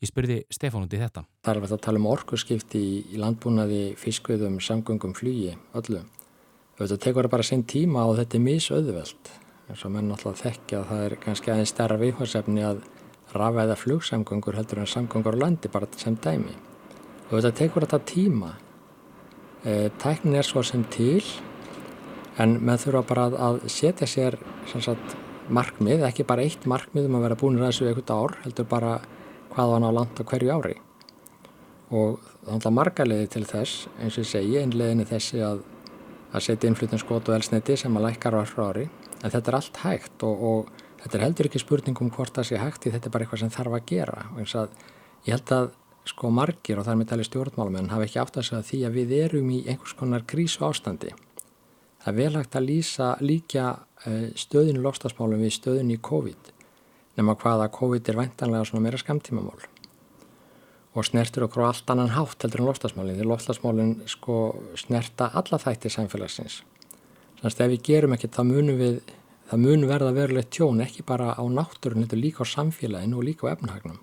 Ég 0.00 0.08
spurði 0.08 0.40
Stefán 0.48 0.88
út 0.88 0.96
í 0.96 1.02
þetta. 1.02 1.26
Það 1.44 1.54
er 1.54 1.62
vel 1.66 1.72
að 1.76 1.84
tala 1.84 2.00
um 2.00 2.08
orkuskipti 2.08 2.82
í 3.12 3.20
landbúnaði, 3.20 3.82
fiskveðum, 4.00 4.56
samgöngum, 4.64 5.12
flugi, 5.12 5.52
öllu. 5.76 6.06
Þetta 6.80 7.02
tekur 7.04 7.28
bara 7.28 7.44
sinn 7.44 7.68
tíma 7.68 8.08
og 8.08 8.16
þetta 8.16 8.40
er 8.40 8.46
misauðveld 8.48 9.34
eins 9.72 9.86
og 9.88 9.92
menn 9.94 10.12
alltaf 10.12 10.42
þekkja 10.42 10.82
að 10.82 10.90
það 10.90 11.02
er 11.06 11.14
kannski 11.22 11.50
aðeins 11.52 11.70
stærra 11.72 11.96
viðhvarsefni 12.00 12.64
að 12.68 12.82
rafæða 13.32 13.76
flugsamgöngur 13.80 14.58
heldur 14.58 14.82
en 14.82 14.90
samgöngur 14.92 15.38
á 15.40 15.42
landi 15.46 15.70
bara 15.72 15.88
sem 15.96 16.18
dæmi. 16.20 16.52
Og 17.30 17.38
þetta 17.38 17.52
tekur 17.56 17.86
þetta 17.86 18.00
tíma. 18.10 18.50
E, 19.64 19.88
tæknin 20.02 20.36
er 20.36 20.44
svo 20.44 20.60
sem 20.66 20.84
til 20.92 21.24
en 22.42 22.58
menn 22.60 22.80
þurfa 22.82 23.04
bara 23.08 23.26
að, 23.30 23.38
að 23.46 23.60
setja 23.72 24.08
sér 24.08 24.36
sagt, 24.68 25.16
markmið, 25.48 26.04
ekki 26.04 26.28
bara 26.28 26.44
eitt 26.44 26.68
markmið 26.68 27.08
um 27.08 27.16
að 27.16 27.28
vera 27.30 27.40
búin 27.40 27.60
að 27.60 27.70
þessu 27.70 27.88
ekkert 27.88 28.12
ár 28.12 28.38
heldur 28.44 28.68
bara 28.68 28.96
hvað 29.54 29.76
hann 29.78 29.88
á 29.88 29.90
land 29.96 30.20
á 30.20 30.22
hverju 30.28 30.52
ári. 30.52 30.76
Og 31.92 32.20
þannig 32.44 32.68
að 32.68 32.76
margarleiði 32.76 33.32
til 33.32 33.46
þess 33.48 33.86
eins 33.96 34.18
og 34.18 34.26
ég 34.26 34.34
segi, 34.34 34.58
einleginni 34.60 35.08
þessi 35.08 35.40
að 35.46 35.64
að 36.32 36.44
setja 36.46 36.68
innflutninskot 36.70 37.28
og 37.28 37.36
elsniti 37.36 37.76
sem 37.76 37.96
að 37.96 38.06
lækkar 38.06 38.36
á 38.36 38.44
ári 38.44 38.86
en 39.22 39.30
þetta 39.30 39.52
er 39.52 39.58
allt 39.58 39.82
hægt 39.84 40.24
og, 40.26 40.42
og 40.42 40.72
þetta 41.02 41.18
er 41.18 41.24
heldur 41.26 41.48
ekki 41.48 41.62
spurning 41.62 42.02
um 42.02 42.10
hvort 42.12 42.34
það 42.36 42.50
sé 42.50 42.58
hægt 42.60 42.88
þetta 42.88 43.08
er 43.08 43.14
bara 43.14 43.26
eitthvað 43.26 43.44
sem 43.44 43.54
þarf 43.54 43.78
að 43.78 43.86
gera. 43.92 44.26
Og 44.32 44.42
eins 44.42 44.56
að 44.58 44.74
ég 45.26 45.36
held 45.36 45.54
að 45.54 45.70
sko 46.08 46.30
margir 46.34 46.78
og 46.78 46.86
það 46.86 46.94
er 46.94 47.00
með 47.00 47.10
tali 47.12 47.26
stjórnmálamenn 47.26 47.90
hafa 47.92 48.06
ekki 48.06 48.20
átt 48.22 48.38
að 48.40 48.48
segja 48.48 48.62
því 48.66 48.80
að 48.86 48.96
við 48.98 49.12
erum 49.20 49.50
í 49.54 49.58
einhvers 49.70 49.94
konar 49.98 50.24
krísu 50.26 50.64
ástandi 50.66 51.12
það 52.02 52.08
er 52.10 52.16
vel 52.16 52.32
hægt 52.38 52.56
að 52.58 52.66
lýsa 52.66 53.10
líka 53.22 53.66
eh, 54.06 54.32
stöðinu 54.38 54.82
lofstafsmálum 54.82 55.44
við 55.44 55.54
stöðinu 55.58 55.94
í 55.94 56.00
COVID 56.02 56.50
nema 57.20 57.36
hvaða 57.38 57.70
COVID 57.76 58.10
er 58.10 58.18
væntanlega 58.18 58.66
svona 58.66 58.88
meira 58.88 58.98
skamtímamál 58.98 59.62
og 60.92 61.06
snertur 61.06 61.46
okkur 61.46 61.68
á 61.68 61.70
allt 61.70 61.94
annan 61.94 62.14
hátt 62.16 62.42
heldur 62.42 62.64
en 62.64 62.70
lofstafsmálinn 62.72 63.20
því 63.20 63.28
lofstafsmálinn 63.30 63.94
sko 64.10 64.40
snerta 64.82 65.30
alla 65.38 65.60
þættir 65.62 65.94
samfélagsins 65.94 66.64
Þannig 67.42 67.58
að 67.58 67.64
ef 67.64 67.70
við 67.72 67.80
gerum 67.88 68.12
ekkert 68.14 68.36
það 68.36 68.46
munum 68.52 68.76
við, 68.78 68.98
það 69.50 69.62
munum 69.64 69.90
verða 69.90 70.10
verulegt 70.14 70.50
tjón 70.54 70.82
ekki 70.84 71.02
bara 71.02 71.32
á 71.34 71.42
náttúrun, 71.42 72.04
þetta 72.04 72.14
er 72.14 72.20
líka 72.22 72.46
á 72.46 72.52
samfélaginu 72.52 73.18
og 73.18 73.24
líka 73.26 73.48
á 73.50 73.52
efnahagnum. 73.56 73.96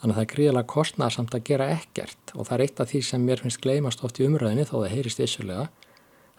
Þannig 0.00 0.12
að 0.12 0.18
það 0.18 0.24
er 0.26 0.32
gríðilega 0.34 0.68
kostnæðsamt 0.68 1.36
að 1.36 1.46
gera 1.48 1.68
ekkert 1.72 2.34
og 2.34 2.48
það 2.48 2.54
er 2.56 2.64
eitt 2.66 2.82
af 2.84 2.90
því 2.90 3.00
sem 3.08 3.24
mér 3.24 3.40
finnst 3.40 3.60
gleymast 3.64 4.04
oft 4.04 4.20
í 4.20 4.26
umræðinu 4.28 4.66
þó 4.68 4.74
það 4.74 4.92
heyrist 4.92 5.22
vissulega. 5.22 5.64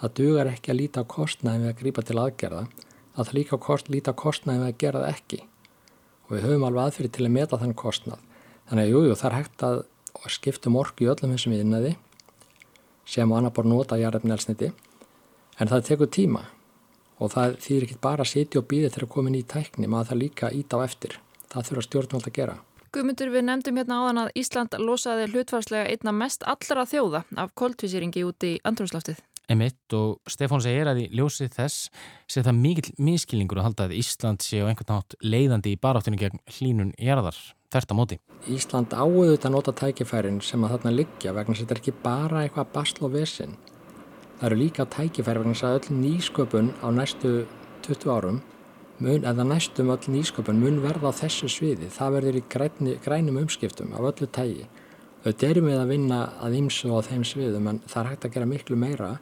Það 0.02 0.14
dugar 0.20 0.52
ekki 0.52 0.74
að 0.74 0.80
líta 0.80 1.02
á 1.02 1.12
kostnæðin 1.14 1.66
við 1.66 1.72
að 1.72 1.82
grípa 1.82 2.04
til 2.06 2.20
aðgerða, 2.22 2.62
að 3.18 3.26
það 3.26 3.34
líka 3.38 3.60
kost, 3.66 3.90
líta 3.90 4.14
á 4.14 4.22
kostnæðin 4.22 4.62
við 4.62 4.70
að 4.70 4.80
gera 4.86 5.02
það 5.02 5.16
ekki. 5.16 5.42
Og 6.26 6.36
við 6.36 6.46
höfum 6.46 6.68
alveg 6.70 6.86
aðfyrir 6.86 7.14
til 7.18 7.26
að 7.26 7.36
meta 7.38 7.62
þann 7.62 7.76
kostnæð. 7.82 8.24
Þannig 8.70 8.86
að 8.86 8.94
jújú, 8.94 9.18
það 9.18 9.30
er 9.30 9.38
hægt 9.38 9.66
að 9.66 9.84
skiptum 10.30 10.78
orku 10.78 11.06
í 11.06 11.12
öllum 11.12 11.34
þessum 11.34 11.58
viðnaði 11.58 11.96
sem 13.10 13.30
á 13.30 13.34
annar 13.38 13.54
bara 13.54 13.70
nota 13.70 13.98
jarðefnelsniti 14.00 14.72
en 15.62 15.70
það 15.70 15.86
tekur 15.92 16.10
tíma 16.10 16.42
og 17.22 17.32
það 17.36 17.56
þýðir 17.62 17.88
ekki 17.88 18.02
bara 18.02 18.26
að 18.26 18.32
sitja 18.32 18.62
og 18.62 18.68
býða 18.72 18.92
til 18.94 19.04
að 19.06 19.12
koma 19.14 19.30
inn 19.30 19.38
í 19.38 19.46
tækni, 19.46 19.88
maður 19.88 20.12
það 20.12 20.22
líka 20.24 20.50
ít 20.58 20.74
á 20.74 20.78
eftir. 20.82 21.18
Það 21.52 21.68
þurfa 21.68 21.84
stjórnvöld 21.86 22.30
að 22.32 22.38
gera. 22.40 22.56
Guðmundur, 22.92 23.30
við 23.32 23.46
nefndum 23.48 23.78
hérna 23.80 24.00
áðan 24.02 24.22
að 24.24 24.32
Ísland 24.42 24.74
losaði 24.82 25.28
hlutvarslega 25.30 25.92
einna 25.94 26.12
mest 26.16 26.42
allra 26.44 26.88
þjóða 26.90 27.22
af 27.40 27.54
koldvísýringi 27.56 28.26
út 28.28 28.48
í 28.48 28.56
andrumslaftið. 28.68 29.22
Emitt 29.52 29.96
og 29.96 30.32
Stefán 30.32 30.64
segir 30.64 30.90
að 30.90 31.04
í 31.04 31.08
ljósið 31.16 31.54
þess 31.56 31.88
sé 32.30 32.44
það 32.44 32.60
mikill 32.60 32.92
miskilningur 33.04 33.62
að 33.62 33.68
halda 33.70 33.88
að 33.88 33.96
Ísland 34.00 34.44
sé 34.44 34.64
á 34.64 34.68
einhvern 34.68 34.96
nátt 34.96 35.16
leiðandi 35.24 35.76
í 35.76 35.80
baráttinu 35.82 36.20
gegn 36.20 36.42
hlínun 36.58 36.94
jarðar. 37.00 37.38
Þert 37.72 37.94
á 37.94 37.96
móti. 37.96 38.20
Ísland 38.52 38.92
áauðu 38.96 39.36
þetta 39.36 39.52
nota 39.54 39.76
tækifærin 39.76 40.42
sem 40.44 40.64
að 40.66 40.76
þarna 40.76 40.96
liggja 40.98 41.36
vegna 41.36 41.56
þetta 41.56 41.76
er 41.78 41.84
ekki 41.84 41.96
bara 42.04 42.44
eitthvað 42.44 42.74
basl 42.76 43.06
og 43.08 43.14
vesin. 43.16 43.56
Það 44.42 44.48
eru 44.48 44.58
líka 44.58 44.86
tækifæri 44.90 45.38
vegna 45.38 45.52
þess 45.54 45.66
að 45.68 45.76
öll 45.78 45.98
nýsköpun 46.02 46.70
á 46.82 46.90
næstu 46.90 47.32
20 47.86 48.08
árum, 48.10 48.40
mun, 48.98 49.22
eða 49.22 49.44
næstum 49.46 49.92
öll 49.94 50.08
nýsköpun 50.10 50.58
mun 50.58 50.80
verða 50.82 51.12
á 51.14 51.20
þessu 51.20 51.46
sviði. 51.46 51.92
Það 51.94 52.16
verður 52.16 52.40
í 52.40 52.42
græni, 52.50 52.96
grænum 53.06 53.38
umskiptum 53.44 53.94
af 53.94 54.08
öllu 54.10 54.26
tægi. 54.34 54.66
Þau 55.22 55.46
erum 55.46 55.70
við 55.70 55.78
að 55.78 55.94
vinna 55.94 56.20
að 56.42 56.58
ymsu 56.58 56.90
á 56.90 57.06
þeim 57.06 57.22
sviðum 57.30 57.70
en 57.70 57.84
það 57.86 58.02
er 58.02 58.12
hægt 58.16 58.26
að 58.26 58.34
gera 58.34 58.50
miklu 58.50 58.82
meira 58.82 59.14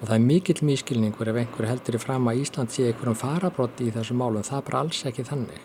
og 0.00 0.04
það 0.08 0.18
er 0.18 0.26
mikill 0.26 0.58
mískilningur 0.66 1.30
ef 1.30 1.42
einhver 1.44 1.70
heldur 1.70 2.00
í 2.00 2.02
fram 2.02 2.26
að 2.26 2.42
Ísland 2.42 2.74
sé 2.74 2.90
einhverjum 2.90 3.22
farabrotti 3.22 3.86
í 3.86 3.94
þessu 3.94 4.18
málum. 4.18 4.42
Það 4.42 4.58
er 4.58 4.70
bara 4.72 4.82
alls 4.82 5.06
ekki 5.06 5.30
þannig. 5.30 5.60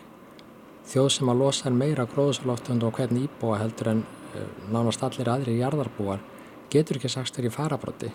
Þjóð 0.92 1.14
sem 1.18 1.34
að 1.34 1.42
losa 1.42 1.72
en 1.72 1.80
meira 1.82 2.06
gróðsalóftund 2.06 2.86
og 2.86 2.94
hvern 2.94 3.24
íbúa 3.26 3.58
heldur 3.58 3.96
en 3.96 4.06
uh, 4.06 4.46
nánast 4.70 5.02
allir 5.02 5.34
aðri 5.34 5.58
jarðarbúar 5.58 6.22
getur 6.70 7.02
ekki 7.02 7.10
sagst 7.10 7.34
þeirri 7.34 7.50
farabrotti. 7.50 8.14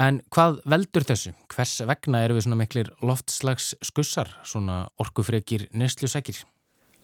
En 0.00 0.22
hvað 0.32 0.62
veldur 0.70 1.04
þessu? 1.04 1.34
Hvers 1.52 1.74
vegna 1.84 2.22
eru 2.24 2.38
við 2.38 2.46
svona 2.46 2.56
miklir 2.56 2.88
loftslags 3.04 3.74
skussar, 3.84 4.30
svona 4.48 4.86
orkufrekir 5.02 5.66
neslusækir? 5.76 6.38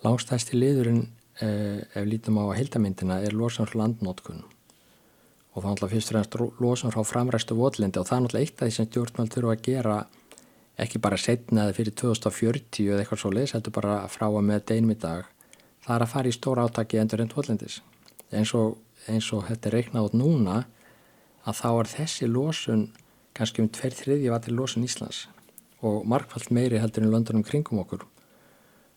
Langstæsti 0.05 0.57
liðurinn, 0.57 1.03
eh, 1.41 1.85
ef 1.93 2.07
lítum 2.09 2.41
á 2.41 2.57
heildamindina, 2.57 3.21
er 3.21 3.37
losan 3.37 3.67
frá 3.67 3.83
landnótkun. 3.83 4.45
Og 5.55 5.65
er 5.65 5.69
náttúrulega 5.69 5.93
fyrst 5.93 6.15
og 6.15 6.25
fremst 6.25 6.61
losan 6.61 6.93
frá 6.93 7.05
framræstu 7.05 7.55
votlindi 7.57 7.99
og 7.99 8.07
það 8.07 8.17
er 8.17 8.23
náttúrulega 8.23 8.47
eitt 8.47 8.63
af 8.63 8.69
því 8.69 8.73
sem 8.73 8.87
stjórnmál 8.87 9.29
þurfa 9.29 9.53
að 9.53 9.63
gera 9.63 10.07
ekki 10.79 11.01
bara 11.01 11.17
setna 11.17 11.65
eða 11.65 11.77
fyrir 11.77 11.93
2040 11.95 12.89
eða 12.93 13.01
eitthvað 13.01 13.21
svo 13.21 13.31
leiðs, 13.31 13.55
er 13.55 13.71
bara 13.71 14.09
frá 14.09 14.27
að 14.29 14.45
með 14.45 14.65
deinum 14.67 14.91
í 14.91 14.99
dag. 15.01 15.25
Það 15.85 15.97
er 15.97 16.03
að 16.03 16.13
fara 16.13 16.29
í 16.29 16.33
stóra 16.33 16.65
átaki 16.65 16.99
endur 16.99 17.21
enn 17.21 17.33
votlindis. 17.33 17.81
Eins 18.33 18.55
og 18.55 18.79
eins 19.07 19.33
og 19.33 19.45
þetta 19.49 19.69
er 19.69 19.73
reiknað 19.73 20.05
át 20.05 20.15
núna 20.15 20.65
að 21.47 21.61
þá 21.61 21.69
er 21.71 21.91
þessi 21.93 22.29
losun 22.31 22.85
kannski 23.37 23.63
um 23.63 23.71
tver 23.73 23.95
þriðji 23.95 24.33
vatri 24.33 24.55
losun 24.55 24.87
Íslands 24.87 25.27
og 25.85 26.07
markvallt 26.09 26.51
meiri 26.55 26.81
heldur 26.81 27.05
en 27.05 27.13
löndunum 27.13 27.45
kringum 27.47 27.83
okkur. 27.83 28.07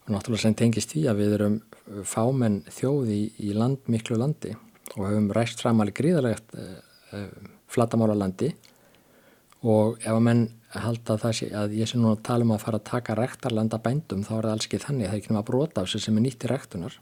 Og 0.06 0.14
náttúrulega 0.14 0.48
sem 0.48 0.56
tengist 0.58 0.94
því 0.94 1.04
að 1.12 1.20
við 1.20 1.36
erum 1.38 1.58
fámenn 2.08 2.62
þjóði 2.72 3.20
í, 3.38 3.52
land 3.54 3.90
miklu 3.92 4.18
landi 4.20 4.56
og 4.96 5.04
hefum 5.06 5.30
ræst 5.36 5.62
fram 5.62 5.82
alveg 5.84 6.00
gríðalegt 6.00 6.56
uh, 6.58 6.80
uh, 7.14 7.52
flatamála 7.70 8.16
landi 8.18 8.54
og 9.60 10.00
ef 10.00 10.14
að 10.14 10.24
menn 10.26 10.46
halda 10.70 11.18
það 11.20 11.36
sé 11.36 11.50
að 11.58 11.76
ég 11.80 11.90
sé 11.90 12.00
nú 12.00 12.14
að 12.14 12.24
tala 12.30 12.46
um 12.46 12.54
að 12.56 12.64
fara 12.64 12.80
að 12.80 12.88
taka 12.90 13.18
rektarlanda 13.18 13.80
bændum 13.84 14.24
þá 14.26 14.34
er 14.38 14.48
það 14.48 14.54
alls 14.54 14.68
ekki 14.70 14.82
þannig, 14.86 15.08
það 15.10 15.16
er 15.16 15.22
ekki 15.22 15.34
náttúrulega 15.34 15.50
brota 15.50 15.82
af 15.82 15.90
þessu 15.90 16.02
sem 16.06 16.20
er 16.20 16.26
nýtt 16.26 16.46
í 16.46 16.52
rektunar 16.52 16.98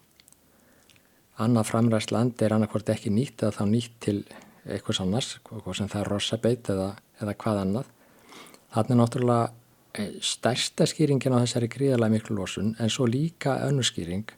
annað 1.43 1.69
framræst 1.69 2.13
land 2.15 2.41
er 2.41 2.55
annarkvort 2.55 2.89
ekki 2.95 3.11
nýtt 3.13 3.43
eða 3.43 3.59
þá 3.59 3.63
nýtt 3.73 3.97
til 4.03 4.17
eitthvað 4.73 5.03
annars, 5.03 5.37
eitthvað 5.37 5.77
sem 5.79 5.91
það 5.91 6.01
er 6.01 6.11
rossabeit 6.11 6.69
eða, 6.73 6.89
eða 7.21 7.35
hvað 7.43 7.61
annað. 7.61 7.93
Þannig 8.75 8.99
náttúrulega 8.99 9.45
eh, 9.97 10.17
stærsta 10.21 10.87
skýringin 10.89 11.35
á 11.35 11.41
þessari 11.43 11.69
gríðalega 11.71 12.13
miklu 12.13 12.37
losun 12.37 12.75
en 12.79 12.91
svo 12.93 13.07
líka 13.09 13.57
önnurskýring 13.67 14.33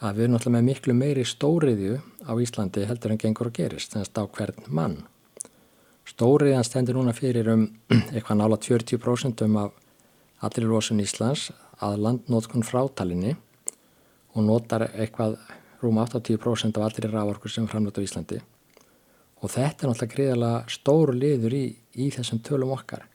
að 0.00 0.16
við 0.16 0.24
erum 0.24 0.36
náttúrulega 0.36 0.56
með 0.56 0.68
miklu 0.70 0.96
meiri 0.96 1.26
stóriðju 1.28 1.98
á 2.24 2.32
Íslandi 2.40 2.86
heldur 2.88 3.14
en 3.14 3.20
gengur 3.20 3.50
og 3.50 3.56
gerist, 3.56 3.92
þannig 3.92 4.12
að 4.14 4.22
á 4.24 4.32
hvern 4.38 4.70
mann. 4.80 4.96
Stóriðan 6.08 6.66
stendur 6.66 6.96
núna 6.96 7.14
fyrir 7.14 7.52
um 7.52 7.66
eitthvað 8.14 8.40
nála 8.40 8.58
40% 8.58 9.44
um 9.46 9.58
af 9.66 9.76
allir 10.46 10.70
losun 10.70 11.02
Íslands 11.04 11.50
að 11.84 12.00
landnótkun 12.06 12.64
frátalinni 12.64 13.36
og 14.34 14.46
notar 14.46 14.88
eitthvað 14.90 15.36
rúm 15.82 16.00
80% 16.00 16.80
af 16.80 16.88
allir 16.88 17.12
rávorkur 17.12 17.52
sem 17.52 17.68
framlötu 17.68 18.00
á 18.00 18.06
Íslandi 18.08 18.40
og 19.40 19.52
þetta 19.52 19.86
er 19.86 19.92
náttúrulega 19.92 20.14
greiðalega 20.14 20.64
stóru 20.68 21.14
liður 21.16 21.56
í, 21.56 21.66
í 21.96 22.08
þessum 22.14 22.42
tölum 22.44 22.74
okkar. 22.76 23.06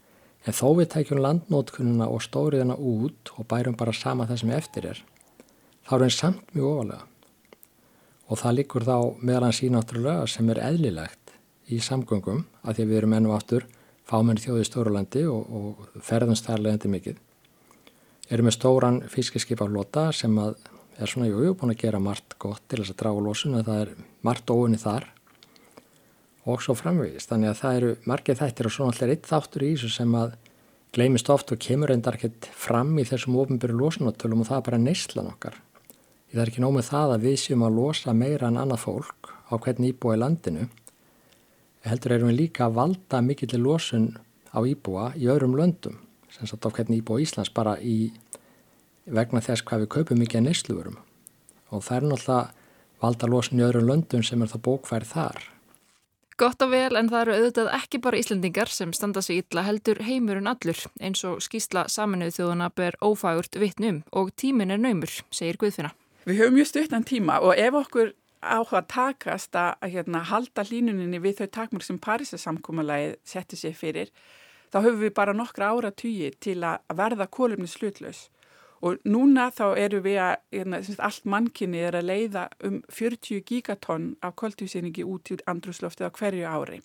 En 0.46 0.54
þó 0.54 0.68
við 0.78 0.92
tækjum 0.94 1.22
landnótkununa 1.22 2.06
og 2.10 2.22
stóriðana 2.22 2.76
út 2.78 3.34
og 3.36 3.46
bærum 3.50 3.78
bara 3.78 3.94
sama 3.94 4.26
það 4.30 4.42
sem 4.42 4.56
eftir 4.56 4.90
er 4.94 5.04
þá 5.86 5.92
er 5.96 6.04
einn 6.06 6.14
samt 6.14 6.54
mjög 6.54 6.70
ofalega 6.72 7.04
og 8.26 8.40
það 8.40 8.56
líkur 8.58 8.86
þá 8.86 8.96
meðan 9.28 9.54
sín 9.54 9.76
náttúrulega 9.76 10.26
sem 10.30 10.48
er 10.50 10.60
eðlilegt 10.66 11.34
í 11.70 11.78
samgöngum 11.82 12.42
að 12.66 12.78
því 12.78 12.86
við 12.90 12.98
erum 13.00 13.14
enn 13.14 13.28
og 13.30 13.36
aftur 13.36 13.66
fámenn 14.06 14.40
þjóði 14.42 14.64
Stórulandi 14.66 15.22
og, 15.30 15.46
og 15.46 16.02
ferðumst 16.02 16.46
þar 16.46 16.62
leðandi 16.62 16.90
mikið. 16.90 17.20
Erum 18.30 18.48
með 18.48 18.56
stóran 18.56 19.00
fiskiskipaflota 19.10 20.08
sem 20.14 20.34
að 20.42 20.56
er 20.98 21.10
svona, 21.10 21.28
jú, 21.30 21.54
búin 21.58 21.74
að 21.74 21.82
gera 21.84 22.02
margt 22.02 22.34
gott 22.42 22.62
til 22.66 22.80
þess 22.80 22.94
að 22.94 23.00
draga 23.02 23.22
lósun 23.22 23.58
en 23.58 23.66
það 23.66 23.82
er 23.84 23.92
margt 24.26 24.50
óunni 24.50 24.78
þar 24.82 25.06
og 26.46 26.62
svo 26.62 26.76
framvegist. 26.78 27.30
Þannig 27.30 27.52
að 27.52 27.60
það 27.60 27.78
eru 27.80 27.92
margið 28.06 28.40
þættir 28.42 28.68
og 28.68 28.74
svona 28.76 28.94
allir 28.94 29.14
eitt 29.16 29.28
þáttur 29.30 29.66
í 29.66 29.70
þessu 29.74 29.92
sem 29.96 30.16
að 30.16 30.36
gleymist 30.96 31.30
oft 31.32 31.52
og 31.52 31.60
kemur 31.60 31.92
endar 31.92 32.16
ekkert 32.16 32.48
fram 32.54 32.94
í 33.00 33.04
þessum 33.04 33.36
ofinbyrju 33.42 33.76
lósunatölum 33.80 34.44
og 34.44 34.50
það 34.50 34.60
er 34.60 34.66
bara 34.70 34.82
neyslan 34.82 35.30
okkar. 35.32 35.58
Það 36.32 36.42
er 36.42 36.50
ekki 36.52 36.62
nómið 36.64 36.88
það 36.90 37.12
að 37.14 37.24
við 37.26 37.36
séum 37.40 37.62
að 37.66 37.78
losa 37.80 38.12
meira 38.12 38.50
en 38.50 38.58
annað 38.60 38.82
fólk 38.82 39.30
á 39.48 39.54
hvern 39.56 39.86
íbúi 39.88 40.18
landinu 40.20 40.66
heldur 41.86 42.16
erum 42.16 42.30
við 42.32 42.40
líka 42.40 42.66
að 42.66 42.76
valda 42.80 43.20
mikill 43.22 43.60
losun 43.62 44.08
á 44.52 44.58
íbúa 44.66 45.12
í 45.16 45.30
öðrum 45.32 45.56
löndum 45.56 46.00
sem 46.34 46.48
satt 46.50 46.66
á 46.66 46.70
hvernig 46.70 47.00
íbúa 47.00 47.22
Íslands 47.22 47.52
bara 47.54 47.76
í 47.80 48.10
vegna 49.06 49.40
þess 49.40 49.64
hvað 49.64 49.84
við 49.84 49.92
kaupum 49.94 50.20
mikið 50.20 50.44
neysluverum 50.48 50.98
og 51.70 51.84
það 51.86 51.96
er 51.96 52.08
náttúrulega 52.10 52.40
valda 53.02 53.30
losun 53.30 53.60
í 53.60 53.66
öðrum 53.66 53.90
löndum 53.90 54.24
sem 54.26 54.42
er 54.42 54.50
það 54.50 54.64
bókfærið 54.66 55.12
þar. 55.12 55.55
Gott 56.36 56.60
og 56.60 56.68
vel 56.68 56.98
en 56.98 57.06
það 57.08 57.22
eru 57.22 57.34
auðvitað 57.34 57.68
ekki 57.78 57.98
bara 58.04 58.18
Íslandingar 58.20 58.68
sem 58.68 58.90
standa 58.92 59.22
sig 59.24 59.38
illa 59.40 59.62
heldur 59.64 60.02
heimurinn 60.04 60.50
allur 60.50 60.82
eins 61.00 61.22
og 61.24 61.38
skýsla 61.40 61.86
saminuð 61.88 62.34
þjóðuna 62.36 62.66
ber 62.76 62.98
ófagurt 63.00 63.56
vittnum 63.56 64.02
og 64.12 64.34
tímin 64.36 64.74
er 64.74 64.82
naumur, 64.82 65.14
segir 65.32 65.56
Guðfinna. 65.62 65.94
Við 66.28 66.42
höfum 66.42 66.58
mjög 66.58 66.68
stuttan 66.68 67.08
tíma 67.08 67.38
og 67.40 67.56
ef 67.56 67.78
okkur 67.80 68.12
áhuga 68.44 68.82
takast 68.84 69.56
að, 69.56 69.88
hérna, 69.94 70.20
halda 70.28 70.66
hlínuninni 70.68 71.22
við 71.24 71.40
þau 71.40 71.48
takmur 71.56 71.88
sem 71.88 72.02
Parísasamkúmalagið 72.04 73.16
setti 73.24 73.56
sér 73.56 73.72
fyrir, 73.80 74.12
þá 74.68 74.82
höfum 74.82 75.06
við 75.06 75.16
bara 75.16 75.32
nokkra 75.32 75.72
ára 75.72 75.88
tugi 75.88 76.34
til 76.36 76.58
að 76.60 76.84
verða 77.00 77.30
kólumni 77.32 77.70
slutlaus. 77.70 78.26
Og 78.84 79.00
núna 79.08 79.48
þá 79.56 79.76
eru 79.80 80.02
við 80.04 80.18
að, 80.20 80.34
hérna, 80.52 80.80
allt 81.06 81.24
mannkynni 81.24 81.80
er 81.80 81.96
að 81.96 82.10
leiða 82.10 82.48
um 82.66 82.82
40 82.92 83.40
gigatonn 83.48 84.10
af 84.20 84.36
koltvísýningi 84.36 85.06
út 85.06 85.32
í 85.32 85.38
andrúsloftið 85.48 86.08
á 86.08 86.16
hverju 86.18 86.50
ári. 86.50 86.82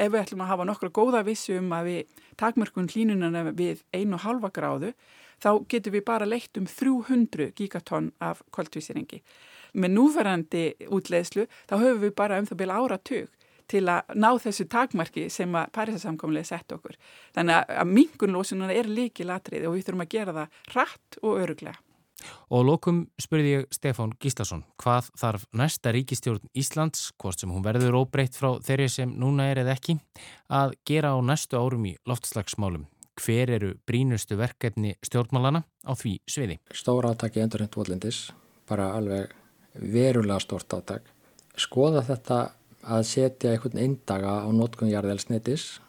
Ef 0.00 0.12
við 0.12 0.20
ætlum 0.22 0.44
að 0.46 0.52
hafa 0.54 0.64
nokkra 0.64 0.92
góða 0.96 1.24
vissu 1.26 1.58
um 1.60 1.72
að 1.76 1.90
við 1.90 2.26
takmörkun 2.40 2.88
hlínunina 2.88 3.44
við 3.52 3.82
1,5 3.92 4.48
gráðu, 4.56 4.94
þá 5.40 5.50
getum 5.68 5.96
við 5.96 6.04
bara 6.08 6.28
leitt 6.28 6.56
um 6.56 6.68
300 6.68 7.52
gigatonn 7.56 8.12
af 8.20 8.40
koltvísýningi 8.54 9.20
með 9.74 9.94
núverandi 9.94 10.64
útleðslu 10.90 11.46
þá 11.68 11.74
höfum 11.78 12.02
við 12.04 12.14
bara 12.18 12.40
um 12.40 12.48
það 12.48 12.60
bila 12.62 12.78
áratug 12.80 13.39
til 13.70 13.84
að 13.90 14.16
ná 14.18 14.30
þessu 14.42 14.66
takmarki 14.70 15.28
sem 15.32 15.54
að 15.58 15.70
Parísasamkomlega 15.76 16.50
sett 16.50 16.74
okkur. 16.74 16.96
Þannig 17.36 17.70
að 17.80 17.92
mingunlósununa 17.94 18.74
er 18.74 18.90
líki 18.90 19.26
latrið 19.28 19.68
og 19.68 19.76
við 19.76 19.86
þurfum 19.86 20.04
að 20.06 20.12
gera 20.16 20.36
það 20.40 20.58
rætt 20.74 21.20
og 21.22 21.40
öruglega. 21.44 21.78
Og 22.52 22.64
lókum 22.66 23.00
spurði 23.20 23.52
ég 23.54 23.66
Stefán 23.72 24.12
Gíslason, 24.20 24.64
hvað 24.80 25.10
þarf 25.18 25.46
næsta 25.56 25.92
ríkistjórn 25.94 26.50
Íslands, 26.58 27.10
hvort 27.20 27.40
sem 27.40 27.52
hún 27.52 27.64
verður 27.64 28.02
óbreytt 28.02 28.36
frá 28.36 28.58
þeirri 28.64 28.88
sem 28.92 29.14
núna 29.16 29.48
er 29.50 29.62
eða 29.62 29.76
ekki, 29.78 29.96
að 30.52 30.74
gera 30.88 31.14
á 31.16 31.18
næstu 31.24 31.56
árum 31.56 31.86
í 31.88 31.94
loftslagsmálum? 32.10 32.86
Hver 33.20 33.52
eru 33.56 33.74
brínustu 33.88 34.36
verkefni 34.40 34.94
stjórnmálana 35.04 35.62
á 35.84 35.92
því 35.96 36.18
sviði? 36.28 36.60
Stóra 36.72 37.12
átaki 37.14 37.42
endurhend 37.42 37.76
volindis, 37.76 38.30
bara 38.68 38.92
alveg 38.96 39.32
verulega 39.80 40.40
stort 40.40 40.76
átak. 40.76 41.08
Skoða 41.60 42.04
þetta 42.06 42.40
að 42.84 43.06
setja 43.08 43.54
einhvern 43.54 43.80
eindaga 43.80 44.40
á 44.44 44.48
notkunjarðelsnetis, 44.54 45.80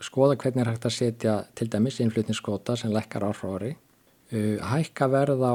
skoða 0.00 0.38
hvernig 0.40 0.64
er 0.64 0.72
hægt 0.72 0.88
að 0.88 0.96
setja 0.96 1.36
til 1.58 1.68
dæmis 1.72 2.00
innflutningsskota 2.00 2.76
sem 2.78 2.92
lekkar 2.94 3.26
áhrári, 3.28 3.74
uh, 4.32 4.56
hækka 4.72 5.10
verð 5.12 5.44
á, 5.44 5.54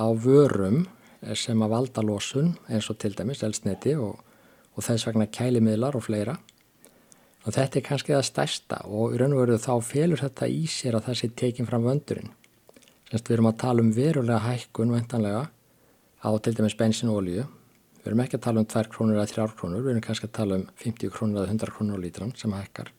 á 0.00 0.06
vörum 0.12 0.86
sem 1.34 1.62
að 1.62 1.72
valda 1.72 2.04
losun 2.04 2.54
eins 2.68 2.90
og 2.90 2.98
til 3.00 3.14
dæmis 3.16 3.42
elsneti 3.46 3.96
og, 3.98 4.18
og 4.76 4.84
þess 4.84 5.06
vegna 5.08 5.26
kælimiðlar 5.32 5.96
og 5.98 6.04
fleira. 6.06 6.36
Og 7.46 7.54
þetta 7.54 7.78
er 7.78 7.86
kannski 7.86 8.14
það 8.14 8.26
stærsta 8.26 8.80
og 8.90 9.14
í 9.14 9.20
raun 9.20 9.36
og 9.36 9.44
veru 9.44 9.58
þá 9.62 9.74
felur 9.86 10.22
þetta 10.22 10.48
í 10.50 10.64
sér 10.70 10.98
að 10.98 11.08
það 11.08 11.18
sé 11.20 11.28
tekinn 11.38 11.68
fram 11.68 11.86
vöndurinn. 11.86 12.32
Semst 13.06 13.28
við 13.28 13.36
erum 13.36 13.50
að 13.52 13.60
tala 13.62 13.84
um 13.84 13.92
verulega 13.94 14.42
hækkun 14.42 14.94
vendanlega 14.94 15.44
á 16.26 16.30
til 16.42 16.56
dæmis 16.58 16.74
bensin 16.78 17.12
og 17.12 17.20
olju. 17.22 17.46
Við 18.06 18.12
erum 18.12 18.20
ekki 18.22 18.36
að 18.38 18.42
tala 18.44 18.62
um 18.62 18.66
2 18.70 18.82
krónur 18.94 19.16
eða 19.16 19.30
3 19.32 19.44
krónur, 19.58 19.80
við 19.82 19.90
erum 19.90 20.02
kannski 20.04 20.28
að 20.28 20.34
tala 20.36 20.56
um 20.60 20.66
50 20.78 21.08
krónur 21.10 21.40
eða 21.40 21.54
100 21.56 21.72
krónur 21.74 21.98
lítran 21.98 22.28
sem 22.38 22.52
hækkar. 22.54 22.92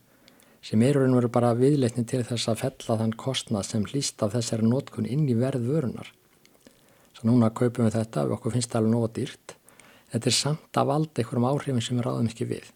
Sem 0.60 0.82
eru 0.84 1.00
raun 1.00 1.14
og 1.14 1.22
veru 1.22 1.30
bara 1.32 1.52
viðleitni 1.56 2.04
til 2.10 2.20
þess 2.28 2.50
að 2.52 2.58
fella 2.60 2.96
þann 3.00 3.14
kostnað 3.22 3.64
sem 3.70 3.86
hlýst 3.88 4.20
af 4.20 4.34
þessari 4.36 4.68
nótkun 4.68 5.08
inn 5.08 5.24
í 5.24 5.38
verð 5.38 5.64
vörunar. 5.64 6.12
Svo 7.16 7.30
núna 7.30 7.48
kaupum 7.48 7.88
við 7.88 7.96
þetta, 7.96 8.26
við 8.26 8.36
okkur 8.36 8.56
finnst 8.58 8.74
það 8.74 8.82
alveg 8.82 8.94
nóga 8.98 9.10
dýrt. 9.16 9.56
Þetta 10.12 10.28
er 10.28 10.38
samt 10.42 10.82
af 10.82 10.94
allt 10.98 11.24
einhverjum 11.24 11.48
áhrifin 11.54 11.88
sem 11.88 11.96
við 11.96 12.08
ráðum 12.10 12.28
ekki 12.34 12.50
við. 12.52 12.70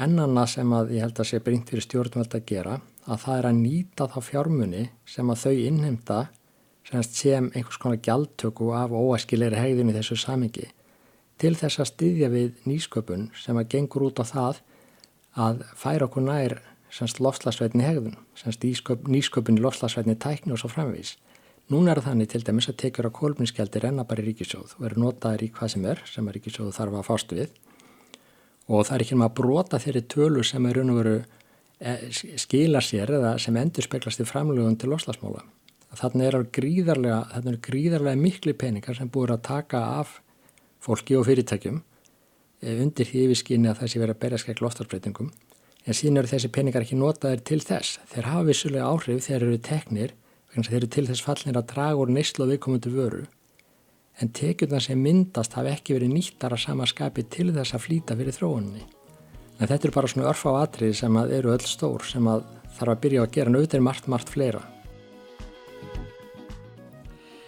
Ennanna 0.00 0.48
sem 0.48 0.74
að 0.80 0.96
ég 0.96 1.04
held 1.04 1.20
að 1.20 1.32
sé 1.34 1.44
bringt 1.44 1.68
fyrir 1.68 1.84
stjórnveld 1.90 2.40
að 2.40 2.48
gera, 2.54 2.80
að 3.04 3.24
það 3.28 3.36
er 3.36 3.52
að 3.52 3.60
nýta 3.60 4.08
þá 4.08 4.18
fjármunni 4.32 4.88
sem 5.04 5.28
að 5.28 5.44
þau 5.44 5.54
innheimta 5.68 6.26
sem 6.88 7.52
einhvers 7.52 7.76
konar 7.76 8.00
gjaldtöku 8.00 8.72
af 8.72 8.96
óæskilegri 8.96 9.60
hegðun 9.60 9.92
í 9.92 10.00
þessu 10.00 10.16
samingi 10.24 10.70
til 11.40 11.54
þess 11.58 11.80
að 11.80 11.90
styðja 11.94 12.28
við 12.32 12.60
nýsköpun 12.68 13.30
sem 13.38 13.58
að 13.58 13.70
gengur 13.74 14.06
út 14.08 14.20
á 14.20 14.24
það 14.28 14.60
að 15.40 15.64
færa 15.78 16.06
okkur 16.08 16.26
nær 16.26 16.58
lofslagsveitni 17.22 17.86
hegðun, 17.86 18.16
nýsköpun 19.06 19.58
í 19.58 19.64
lofslagsveitni 19.64 20.16
tækni 20.18 20.54
og 20.56 20.62
svo 20.62 20.70
framvís. 20.72 21.14
Núna 21.70 21.92
er 21.94 22.02
þannig 22.02 22.32
til 22.32 22.42
dæmis 22.42 22.66
að 22.66 22.80
tekjur 22.82 23.06
á 23.06 23.14
bara 24.10 24.24
í 24.24 24.26
ríkisjóð 24.26 24.72
og 24.78 24.86
eru 24.88 25.04
notaðir 25.04 25.44
í 25.46 25.50
hvað 25.54 25.74
sem 25.76 25.84
er, 25.86 26.00
sem 26.10 26.26
að 26.26 26.36
ríkisjóðu 26.36 26.74
þarf 26.74 26.96
að 26.98 27.06
fástu 27.06 27.38
við 27.38 27.52
og 28.66 28.86
það 28.86 28.96
er 28.96 29.04
ekki 29.04 29.18
með 29.20 29.28
að 29.28 29.36
brota 29.38 29.80
þeirri 29.82 30.02
tölu 30.10 30.42
sem 30.46 30.66
er 30.66 30.80
raun 30.80 30.90
og 30.90 30.98
veru 30.98 31.14
eh, 31.78 32.02
skila 32.42 32.82
sér 32.82 33.14
eða 33.20 33.36
sem 33.38 33.56
endur 33.58 33.86
speklast 33.86 34.22
í 34.22 34.26
framlögun 34.26 34.78
til 34.82 34.90
lofslagsmála 34.90 35.44
þarna 35.98 36.26
er 36.26 36.38
gríðarlega, 36.54 37.20
er 37.38 37.62
gríðarlega 37.62 38.18
miklu 38.18 38.54
peningar 38.58 38.98
sem 38.98 39.10
búið 39.10 39.36
að 39.36 39.46
taka 39.48 39.82
af 40.00 40.18
fólki 40.84 41.18
og 41.18 41.26
fyrirtækjum 41.28 41.80
eh, 41.80 42.76
undir 42.82 43.08
því 43.08 43.26
yfirskinni 43.26 43.70
að 43.70 43.84
þessi 43.84 44.02
verið 44.02 44.16
að 44.16 44.22
berja 44.24 44.42
skekk 44.44 44.64
loftarsbreytingum 44.64 45.32
en 45.86 45.96
síðan 45.96 46.22
eru 46.22 46.32
þessi 46.34 46.52
peningar 46.52 46.86
ekki 46.86 47.00
notaðir 47.00 47.44
til 47.46 47.60
þess 47.64 48.00
þeir 48.12 48.30
hafa 48.32 48.48
vissulega 48.48 48.88
áhrif 48.88 49.26
þegar 49.26 49.46
eru 49.48 49.60
teknir 49.70 50.16
þeir 50.50 50.80
eru 50.80 50.88
til 50.90 51.06
þess 51.06 51.22
fallinir 51.24 51.60
að 51.60 51.68
draga 51.74 52.00
úr 52.02 52.10
neyslu 52.10 52.44
og 52.44 52.50
viðkomundu 52.52 52.94
vöru 52.94 53.26
en 54.20 54.32
tekjurnar 54.36 54.84
sem 54.84 55.00
myndast 55.00 55.54
hafi 55.56 55.72
ekki 55.72 55.96
verið 55.96 56.12
nýttar 56.12 56.54
að 56.54 56.64
sama 56.66 56.88
skapi 56.88 57.24
til 57.32 57.50
þess 57.54 57.76
að 57.76 57.84
flýta 57.86 58.16
fyrir 58.18 58.36
þróunni. 58.36 58.82
En 59.60 59.68
þetta 59.68 59.86
eru 59.86 59.96
bara 59.96 60.10
svona 60.12 60.28
örfa 60.30 60.52
á 60.52 60.60
atriði 60.60 60.98
sem 61.00 61.16
eru 61.22 61.54
öll 61.54 61.64
stór 61.68 62.04
sem 62.08 62.28
að 62.28 62.44
þarf 62.76 62.94
að 62.94 63.00
byrja 63.04 63.24
að 63.24 63.32
gera 63.36 63.54
nöður 63.54 63.84
margt, 63.84 64.08
margt 64.12 64.32
fleira. 64.32 64.62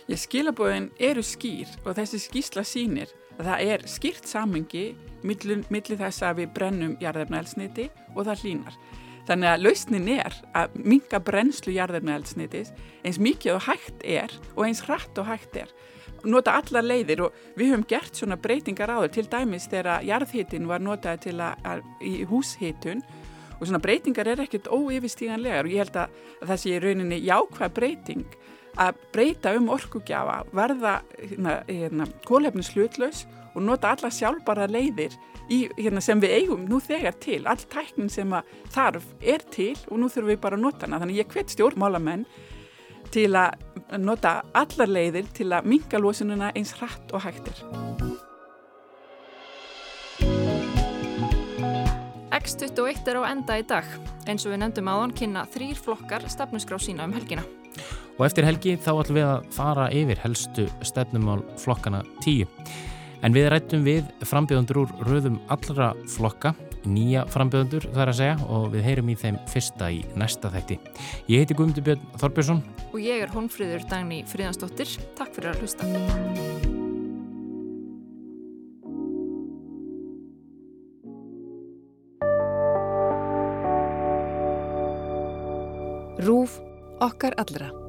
Ég 0.09 0.21
skilabóðin 0.21 0.90
eru 1.01 1.23
skýr 1.25 1.71
og 1.85 1.97
þessi 1.97 2.21
skýrsla 2.21 2.64
sínir 2.68 3.12
það 3.38 3.64
er 3.75 3.87
skýrt 3.90 4.29
samengi 4.29 4.90
millir 5.23 6.01
þess 6.01 6.25
að 6.27 6.42
við 6.42 6.53
brennum 6.57 6.99
jarðefnaelsniti 7.03 7.88
og 8.16 8.27
það 8.27 8.45
hlínar. 8.45 8.77
Þannig 9.23 9.53
að 9.53 9.62
lausnin 9.62 10.09
er 10.11 10.37
að 10.59 10.77
minga 10.83 11.21
brennslu 11.23 11.75
jarðefnaelsnitis 11.77 12.73
eins 13.07 13.21
mikið 13.23 13.57
og 13.57 13.66
hægt 13.68 14.03
er 14.03 14.35
og 14.57 14.64
eins 14.66 14.83
hratt 14.88 15.18
og 15.23 15.29
hægt 15.31 15.59
er. 15.62 15.71
Nota 16.27 16.57
allar 16.59 16.87
leiðir 16.87 17.25
og 17.27 17.37
við 17.59 17.73
höfum 17.73 17.87
gert 17.90 18.18
svona 18.18 18.38
breytingar 18.38 18.90
á 18.90 19.03
þau 19.03 19.12
til 19.14 19.27
dæmis 19.31 19.68
þegar 19.71 20.07
jarðhitin 20.07 20.68
var 20.71 20.83
notað 20.83 21.23
til 21.29 21.37
að, 21.42 21.62
að 21.66 21.85
í 22.07 22.12
húshitun 22.31 23.03
og 23.59 23.64
svona 23.68 23.83
breytingar 23.83 24.31
er 24.31 24.42
ekkert 24.42 24.71
óyfirstíganlegar 24.71 25.66
og 25.66 25.75
ég 25.75 25.85
held 25.85 25.99
að, 26.03 26.14
að 26.42 26.53
það 26.53 26.62
sé 26.62 26.75
í 26.75 26.83
rauninni 26.83 27.18
jákvæð 27.23 27.75
breyting 27.79 28.38
að 28.80 29.00
breyta 29.12 29.52
um 29.58 29.68
orkugjafa, 29.72 30.42
verða 30.56 31.00
hérna, 31.18 31.58
hérna, 31.68 32.06
kólefni 32.28 32.64
slutlaus 32.64 33.26
og 33.52 33.64
nota 33.66 33.92
alla 33.92 34.11
sjálfbara 34.12 34.68
leiðir 34.70 35.12
í, 35.52 35.66
hérna, 35.76 36.00
sem 36.00 36.20
við 36.22 36.37
eigum 36.38 36.64
nú 36.70 36.80
þegar 36.80 37.18
til. 37.20 37.42
All 37.46 37.61
tæknin 37.61 38.11
sem 38.12 38.32
þarf 38.72 39.04
er 39.20 39.44
til 39.52 39.76
og 39.90 40.00
nú 40.00 40.08
þurfum 40.08 40.32
við 40.32 40.40
bara 40.44 40.58
að 40.58 40.64
nota 40.64 40.88
hana. 40.88 41.02
Þannig 41.02 41.20
ég 41.20 41.37
hvet 41.37 41.52
stjórnmálamenn 41.52 42.24
til 43.12 43.28
að 43.37 43.98
nota 44.00 44.38
allar 44.56 44.88
leiðir 44.88 45.28
til 45.37 45.50
að 45.52 45.68
minga 45.68 46.00
losununa 46.00 46.52
eins 46.56 46.72
hratt 46.78 47.12
og 47.12 47.26
hægtir. 47.26 47.61
X21 52.32 53.06
er 53.12 53.18
á 53.20 53.22
enda 53.28 53.58
í 53.61 53.64
dag. 53.68 53.87
Eins 54.24 54.46
og 54.46 54.54
við 54.54 54.62
nefndum 54.62 54.88
áðan 54.88 55.12
kynna 55.14 55.44
þrýr 55.52 55.76
flokkar 55.78 56.24
stefnusgrá 56.32 56.78
sína 56.80 57.04
um 57.04 57.12
helgina. 57.12 57.44
Og 58.22 58.28
eftir 58.28 58.46
helgi 58.46 58.76
þá 58.78 58.92
ætlum 58.92 59.16
við 59.16 59.24
að 59.26 59.46
fara 59.50 59.85
yfir 59.90 60.20
helstu 60.22 60.68
stefnumál 60.87 61.40
flokkana 61.58 62.04
tíu. 62.22 62.46
En 63.26 63.35
við 63.35 63.48
rættum 63.50 63.82
við 63.82 64.06
frambjöðundur 64.30 64.78
úr 64.85 64.92
röðum 65.08 65.40
allra 65.50 65.88
flokka, 66.06 66.52
nýja 66.87 67.24
frambjöðundur 67.35 67.88
þar 67.90 68.12
að 68.12 68.18
segja 68.20 68.37
og 68.46 68.68
við 68.76 68.87
heyrum 68.87 69.11
í 69.11 69.18
þeim 69.18 69.40
fyrsta 69.50 69.90
í 69.90 70.04
næsta 70.14 70.54
þætti. 70.54 70.78
Ég 71.35 71.42
heiti 71.42 71.58
Guðmundur 71.58 71.88
Björn 71.90 72.06
Þorbjörnsson. 72.22 72.62
Og 72.92 73.02
ég 73.02 73.26
er 73.26 73.35
Hónfríður 73.35 73.90
Dagni 73.90 74.22
Fríðansdóttir. 74.30 74.94
Takk 75.18 75.35
fyrir 75.35 75.50
að 75.50 75.66
hlusta. 75.66 75.90
Rúf 86.22 86.61
okkar 87.02 87.35
allra. 87.35 87.82